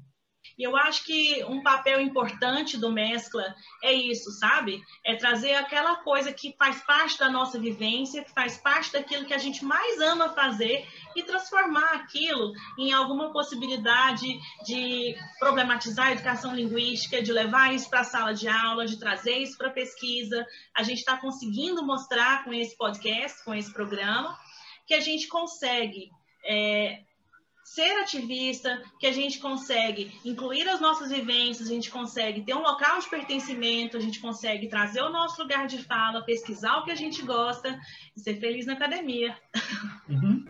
E 0.57 0.63
eu 0.63 0.75
acho 0.75 1.05
que 1.05 1.41
um 1.45 1.63
papel 1.63 2.01
importante 2.01 2.77
do 2.77 2.91
Mescla 2.91 3.55
é 3.81 3.93
isso, 3.93 4.29
sabe? 4.31 4.83
É 5.05 5.15
trazer 5.15 5.53
aquela 5.55 5.97
coisa 5.97 6.33
que 6.33 6.53
faz 6.57 6.81
parte 6.83 7.17
da 7.17 7.29
nossa 7.29 7.57
vivência, 7.57 8.23
que 8.23 8.33
faz 8.33 8.57
parte 8.57 8.91
daquilo 8.91 9.25
que 9.25 9.33
a 9.33 9.37
gente 9.37 9.63
mais 9.63 10.01
ama 10.01 10.33
fazer 10.33 10.85
e 11.15 11.23
transformar 11.23 11.93
aquilo 11.93 12.51
em 12.77 12.91
alguma 12.91 13.31
possibilidade 13.31 14.27
de 14.65 15.15
problematizar 15.39 16.07
a 16.07 16.11
educação 16.11 16.53
linguística, 16.53 17.21
de 17.21 17.31
levar 17.31 17.73
isso 17.73 17.89
para 17.89 18.01
a 18.01 18.05
sala 18.05 18.33
de 18.33 18.47
aula, 18.49 18.85
de 18.85 18.99
trazer 18.99 19.37
isso 19.37 19.57
para 19.57 19.69
a 19.69 19.73
pesquisa. 19.73 20.45
A 20.75 20.83
gente 20.83 20.99
está 20.99 21.17
conseguindo 21.17 21.85
mostrar 21.85 22.43
com 22.43 22.53
esse 22.53 22.75
podcast, 22.77 23.43
com 23.45 23.53
esse 23.53 23.71
programa, 23.71 24.37
que 24.85 24.93
a 24.93 24.99
gente 24.99 25.27
consegue. 25.27 26.09
É, 26.45 27.03
ser 27.73 28.01
ativista, 28.01 28.81
que 28.99 29.05
a 29.05 29.11
gente 29.11 29.39
consegue 29.39 30.11
incluir 30.25 30.67
as 30.67 30.81
nossas 30.81 31.11
vivências, 31.11 31.69
a 31.69 31.73
gente 31.73 31.91
consegue 31.91 32.41
ter 32.41 32.55
um 32.55 32.61
local 32.61 32.99
de 32.99 33.07
pertencimento, 33.07 33.95
a 33.95 33.99
gente 33.99 34.19
consegue 34.19 34.67
trazer 34.67 35.01
o 35.01 35.09
nosso 35.09 35.39
lugar 35.41 35.67
de 35.67 35.83
fala, 35.83 36.25
pesquisar 36.25 36.77
o 36.77 36.83
que 36.83 36.91
a 36.91 36.95
gente 36.95 37.21
gosta 37.21 37.79
e 38.17 38.19
ser 38.19 38.39
feliz 38.39 38.65
na 38.65 38.73
academia. 38.73 39.37
Uhum. 40.09 40.45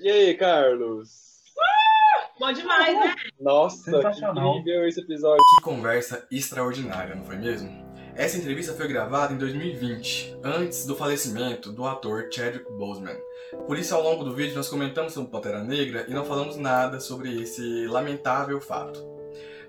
E 0.00 0.08
aí, 0.08 0.34
Carlos? 0.34 1.42
Uh! 1.56 2.38
Bom 2.38 2.52
demais, 2.52 2.94
né? 2.94 3.16
Nossa, 3.40 3.90
que 3.90 4.58
incrível 4.58 4.86
esse 4.86 5.00
episódio. 5.00 5.42
Que 5.56 5.64
conversa 5.64 6.24
extraordinária, 6.30 7.16
não 7.16 7.24
foi 7.24 7.36
mesmo? 7.36 7.87
Essa 8.18 8.36
entrevista 8.36 8.74
foi 8.74 8.88
gravada 8.88 9.32
em 9.32 9.36
2020, 9.36 10.38
antes 10.42 10.84
do 10.84 10.96
falecimento 10.96 11.70
do 11.70 11.86
ator 11.86 12.26
Chadwick 12.28 12.68
Boseman. 12.72 13.16
Por 13.64 13.78
isso, 13.78 13.94
ao 13.94 14.02
longo 14.02 14.24
do 14.24 14.34
vídeo, 14.34 14.56
nós 14.56 14.68
comentamos 14.68 15.12
sobre 15.12 15.30
Pantera 15.30 15.62
Negra 15.62 16.04
e 16.08 16.12
não 16.12 16.24
falamos 16.24 16.56
nada 16.56 16.98
sobre 16.98 17.40
esse 17.40 17.86
lamentável 17.86 18.60
fato. 18.60 19.00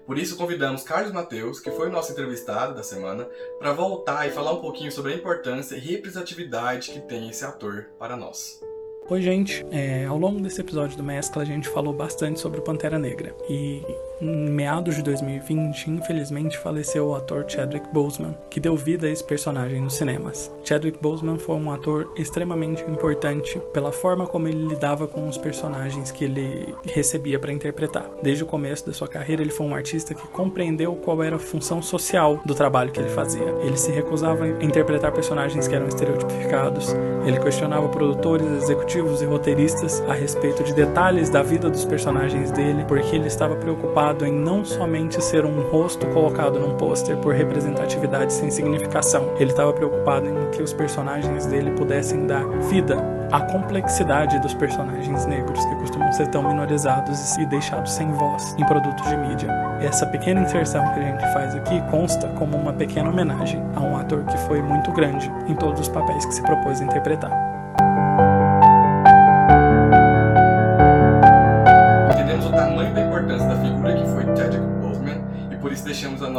Por 0.03 0.17
isso, 0.17 0.35
convidamos 0.35 0.81
Carlos 0.81 1.13
Mateus, 1.13 1.59
que 1.59 1.69
foi 1.69 1.89
o 1.89 1.91
nosso 1.91 2.11
entrevistado 2.11 2.73
da 2.73 2.81
semana, 2.81 3.29
para 3.59 3.71
voltar 3.71 4.27
e 4.27 4.31
falar 4.31 4.53
um 4.53 4.61
pouquinho 4.61 4.91
sobre 4.91 5.13
a 5.13 5.15
importância 5.15 5.75
e 5.75 5.81
representatividade 5.81 6.89
que 6.89 7.01
tem 7.01 7.29
esse 7.29 7.45
ator 7.45 7.91
para 7.99 8.17
nós. 8.17 8.59
Oi, 9.07 9.21
gente. 9.21 9.63
É, 9.69 10.05
ao 10.05 10.17
longo 10.17 10.41
desse 10.41 10.59
episódio 10.59 10.97
do 10.97 11.03
Mescla, 11.03 11.43
a 11.43 11.45
gente 11.45 11.69
falou 11.69 11.93
bastante 11.93 12.39
sobre 12.39 12.61
Pantera 12.61 12.97
Negra. 12.97 13.35
E 13.47 13.83
em 14.21 14.49
meados 14.49 14.95
de 14.95 15.01
2020, 15.01 15.89
infelizmente, 15.89 16.57
faleceu 16.57 17.07
o 17.07 17.15
ator 17.15 17.45
Chadwick 17.47 17.87
Boseman, 17.93 18.35
que 18.49 18.59
deu 18.59 18.75
vida 18.75 19.07
a 19.07 19.09
esse 19.09 19.23
personagem 19.23 19.81
nos 19.81 19.95
cinemas. 19.95 20.51
Chadwick 20.63 20.99
Boseman 21.01 21.37
foi 21.37 21.55
um 21.55 21.71
ator 21.71 22.11
extremamente 22.17 22.83
importante 22.83 23.59
pela 23.73 23.91
forma 23.91 24.27
como 24.27 24.47
ele 24.47 24.67
lidava 24.67 25.07
com 25.07 25.27
os 25.27 25.37
personagens 25.37 26.11
que 26.11 26.25
ele 26.25 26.75
recebia 26.85 27.39
para 27.39 27.53
interpretar. 27.53 28.09
Desde 28.21 28.43
o 28.43 28.47
começo 28.47 28.85
da 28.85 28.93
sua 28.93 29.07
carreira, 29.07 29.41
ele 29.41 29.51
foi 29.51 29.65
um 29.65 29.75
artista 29.75 30.13
que 30.13 30.27
compreendeu 30.27 30.95
qual 30.95 31.23
era 31.23 31.37
a 31.37 31.39
função 31.39 31.81
social 31.81 32.41
do 32.45 32.53
trabalho 32.53 32.91
que 32.91 32.99
ele 32.99 33.09
fazia. 33.09 33.47
Ele 33.63 33.77
se 33.77 33.91
recusava 33.91 34.43
a 34.43 34.63
interpretar 34.63 35.11
personagens 35.11 35.67
que 35.67 35.75
eram 35.75 35.87
estereotipicados, 35.87 36.95
ele 37.25 37.39
questionava 37.39 37.87
produtores, 37.89 38.47
executivos 38.63 39.21
e 39.21 39.25
roteiristas 39.25 40.01
a 40.01 40.13
respeito 40.13 40.63
de 40.63 40.73
detalhes 40.73 41.29
da 41.29 41.41
vida 41.41 41.69
dos 41.69 41.85
personagens 41.85 42.51
dele, 42.51 42.83
porque 42.85 43.15
ele 43.15 43.27
estava 43.27 43.55
preocupado 43.55 44.08
preocupado 44.09 44.25
em 44.25 44.33
não 44.33 44.65
somente 44.65 45.21
ser 45.23 45.45
um 45.45 45.61
rosto 45.69 46.05
colocado 46.07 46.59
num 46.59 46.75
pôster 46.75 47.17
por 47.17 47.33
representatividade 47.33 48.33
sem 48.33 48.49
significação. 48.49 49.33
Ele 49.39 49.51
estava 49.51 49.71
preocupado 49.73 50.27
em 50.27 50.51
que 50.51 50.61
os 50.61 50.73
personagens 50.73 51.45
dele 51.45 51.71
pudessem 51.71 52.25
dar 52.25 52.45
vida 52.69 52.97
à 53.31 53.41
complexidade 53.41 54.39
dos 54.39 54.53
personagens 54.53 55.25
negros 55.25 55.63
que 55.63 55.75
costumam 55.75 56.11
ser 56.11 56.27
tão 56.27 56.41
minorizados 56.41 57.37
e 57.37 57.45
deixados 57.45 57.91
sem 57.91 58.11
voz 58.11 58.55
em 58.57 58.65
produtos 58.65 59.07
de 59.07 59.17
mídia. 59.17 59.49
Essa 59.81 60.05
pequena 60.07 60.41
inserção 60.41 60.83
que 60.93 60.99
a 60.99 61.03
gente 61.03 61.33
faz 61.33 61.55
aqui 61.55 61.79
consta 61.91 62.27
como 62.29 62.57
uma 62.57 62.73
pequena 62.73 63.09
homenagem 63.09 63.63
a 63.75 63.81
um 63.81 63.95
ator 63.97 64.23
que 64.25 64.37
foi 64.39 64.61
muito 64.61 64.91
grande 64.91 65.31
em 65.47 65.55
todos 65.55 65.81
os 65.81 65.87
papéis 65.87 66.25
que 66.25 66.33
se 66.33 66.41
propôs 66.41 66.81
a 66.81 66.85
interpretar. 66.85 67.48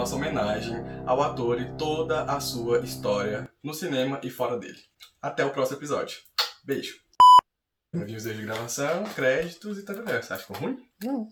Nossa 0.00 0.16
homenagem 0.16 0.76
ao 1.04 1.20
ator 1.20 1.60
e 1.60 1.76
toda 1.76 2.22
a 2.22 2.40
sua 2.40 2.78
história 2.78 3.50
no 3.62 3.74
cinema 3.74 4.18
e 4.24 4.30
fora 4.30 4.56
dele. 4.56 4.78
Até 5.20 5.44
o 5.44 5.50
próximo 5.50 5.76
episódio. 5.76 6.16
Beijo! 6.64 6.94
Avisos 7.94 8.34
de 8.34 8.42
gravação, 8.42 9.04
créditos 9.14 9.76
e 9.76 9.84
tal. 9.84 9.96
Você 9.96 10.32
acha 10.32 10.36
que 10.38 10.42
ficou 10.54 10.56
ruim? 10.56 10.78
Não. 11.04 11.28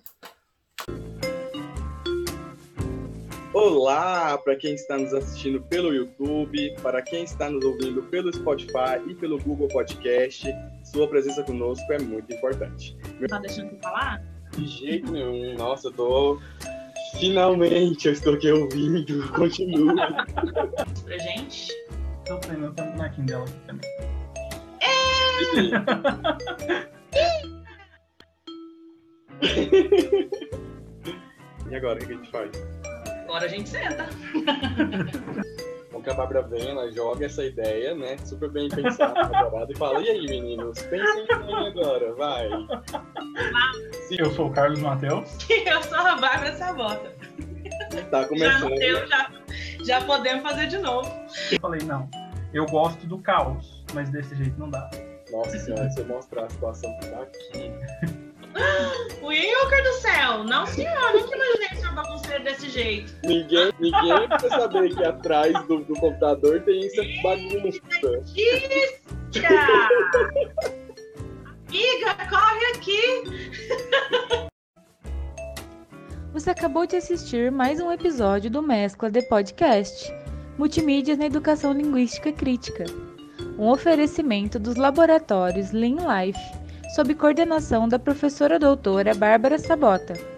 Olá 3.54 4.36
para 4.36 4.54
quem 4.54 4.74
está 4.74 4.98
nos 4.98 5.14
assistindo 5.14 5.62
pelo 5.62 5.94
YouTube, 5.94 6.76
para 6.82 7.00
quem 7.00 7.24
está 7.24 7.48
nos 7.48 7.64
ouvindo 7.64 8.02
pelo 8.02 8.30
Spotify 8.34 9.00
e 9.08 9.14
pelo 9.14 9.38
Google 9.38 9.68
Podcast. 9.68 10.46
Sua 10.84 11.08
presença 11.08 11.42
conosco 11.42 11.90
é 11.90 11.98
muito 11.98 12.30
importante. 12.34 12.94
Tá 13.30 13.38
deixando 13.38 13.72
eu 13.72 13.78
falar? 13.78 14.22
De 14.54 14.66
jeito 14.66 15.10
nenhum. 15.10 15.56
Nossa, 15.56 15.88
eu 15.88 15.92
tô. 15.92 16.38
Finalmente 17.18 18.06
eu 18.06 18.12
estou 18.12 18.34
aqui 18.34 18.50
ouvindo. 18.50 19.28
Continua. 19.32 19.94
Pra 21.04 21.18
gente. 21.18 21.72
Tô 22.24 22.36
treinando 22.38 22.74
tem 22.74 22.84
um 22.84 22.92
bonequinho 22.92 23.26
dela 23.26 23.44
aqui 23.44 23.60
também. 23.66 23.88
e 31.70 31.74
agora, 31.74 31.98
o 31.98 32.06
que 32.06 32.12
a 32.12 32.16
gente 32.16 32.30
faz? 32.30 32.50
Agora 33.24 33.44
a 33.46 33.48
gente 33.48 33.68
senta. 33.68 34.08
Bom 35.98 36.02
que 36.02 36.10
a 36.10 36.14
Bárbara 36.14 36.42
vem, 36.42 36.68
ela 36.68 36.88
joga 36.92 37.26
essa 37.26 37.44
ideia, 37.44 37.92
né? 37.92 38.16
Super 38.24 38.48
bem 38.48 38.68
pensada, 38.68 39.18
elaborada, 39.34 39.72
e 39.72 39.76
fala: 39.76 40.00
e 40.00 40.08
aí, 40.08 40.28
meninos? 40.28 40.80
Pensem 40.82 41.26
em 41.28 41.44
mim 41.44 41.66
agora, 41.66 42.14
vai. 42.14 42.48
Eu 44.16 44.30
sou 44.30 44.46
o 44.46 44.52
Carlos 44.52 44.78
Matheus. 44.78 45.28
Eu 45.50 45.82
sou 45.82 45.98
a 45.98 46.14
Bárbara 46.14 46.54
Sabota. 46.54 47.12
Tá 48.12 48.22
Já 48.22 48.28
começando. 48.28 48.70
não 48.70 48.76
deu, 48.76 49.08
já, 49.08 49.30
já 49.84 50.00
podemos 50.02 50.44
fazer 50.44 50.68
de 50.68 50.78
novo. 50.78 51.10
Eu 51.50 51.58
falei, 51.60 51.80
não, 51.84 52.08
eu 52.54 52.64
gosto 52.66 53.04
do 53.04 53.18
caos, 53.18 53.84
mas 53.92 54.08
desse 54.10 54.36
jeito 54.36 54.56
não 54.56 54.70
dá. 54.70 54.88
Nossa 55.32 55.58
senhora, 55.58 55.90
se 55.90 55.98
eu 55.98 56.06
mostrar 56.06 56.44
a 56.44 56.48
situação 56.48 56.96
que 57.00 57.08
tá 57.08 57.22
aqui. 57.22 57.72
Wilker 59.20 59.82
do 59.82 59.92
céu! 59.94 60.44
Não, 60.44 60.64
senhor, 60.64 61.12
nunca 61.12 61.34
imaginei 61.34 61.82
ser 61.98 62.02
uma 62.02 62.02
bagunceira 62.02 62.44
desse 62.44 62.68
jeito. 62.68 63.12
Ninguém, 63.24 63.72
ninguém 63.80 64.28
precisa 64.28 64.60
saber 64.60 64.94
que 64.94 65.04
atrás 65.04 65.52
do, 65.66 65.78
do 65.84 65.94
computador 65.94 66.62
tem 66.62 66.86
essa 66.86 67.02
bagunça. 67.22 67.80
Amiga, 71.68 72.14
corre 72.30 72.66
aqui! 72.74 73.24
Você 76.32 76.50
acabou 76.50 76.86
de 76.86 76.96
assistir 76.96 77.50
mais 77.50 77.80
um 77.80 77.90
episódio 77.90 78.50
do 78.50 78.62
Mescla 78.62 79.10
de 79.10 79.22
Podcast, 79.22 80.12
Multimídias 80.56 81.18
na 81.18 81.26
Educação 81.26 81.72
Linguística 81.72 82.30
Crítica, 82.32 82.84
um 83.58 83.68
oferecimento 83.68 84.58
dos 84.58 84.76
laboratórios 84.76 85.72
Lean 85.72 85.96
Life, 85.96 86.40
sob 86.94 87.14
coordenação 87.14 87.88
da 87.88 87.98
professora 87.98 88.58
doutora 88.58 89.14
Bárbara 89.14 89.58
Sabota. 89.58 90.37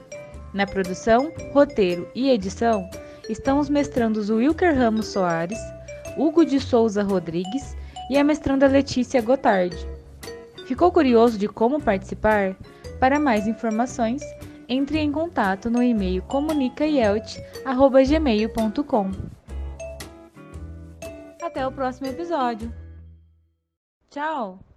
Na 0.52 0.66
produção, 0.66 1.32
roteiro 1.52 2.10
e 2.14 2.30
edição 2.30 2.88
estão 3.28 3.58
os 3.58 3.68
mestrandos 3.68 4.30
Wilker 4.30 4.74
Ramos 4.76 5.06
Soares, 5.06 5.58
Hugo 6.16 6.44
de 6.44 6.58
Souza 6.58 7.02
Rodrigues 7.02 7.76
e 8.10 8.18
a 8.18 8.24
mestranda 8.24 8.66
Letícia 8.66 9.22
Gotardi. 9.22 9.86
Ficou 10.66 10.90
curioso 10.90 11.38
de 11.38 11.46
como 11.48 11.80
participar? 11.80 12.56
Para 12.98 13.18
mais 13.18 13.46
informações, 13.46 14.22
entre 14.68 14.98
em 14.98 15.10
contato 15.10 15.70
no 15.70 15.82
e-mail 15.82 16.20
comunicaielt.gmail.com. 16.22 19.10
Até 21.42 21.66
o 21.66 21.72
próximo 21.72 22.08
episódio. 22.08 22.70
Tchau! 24.10 24.69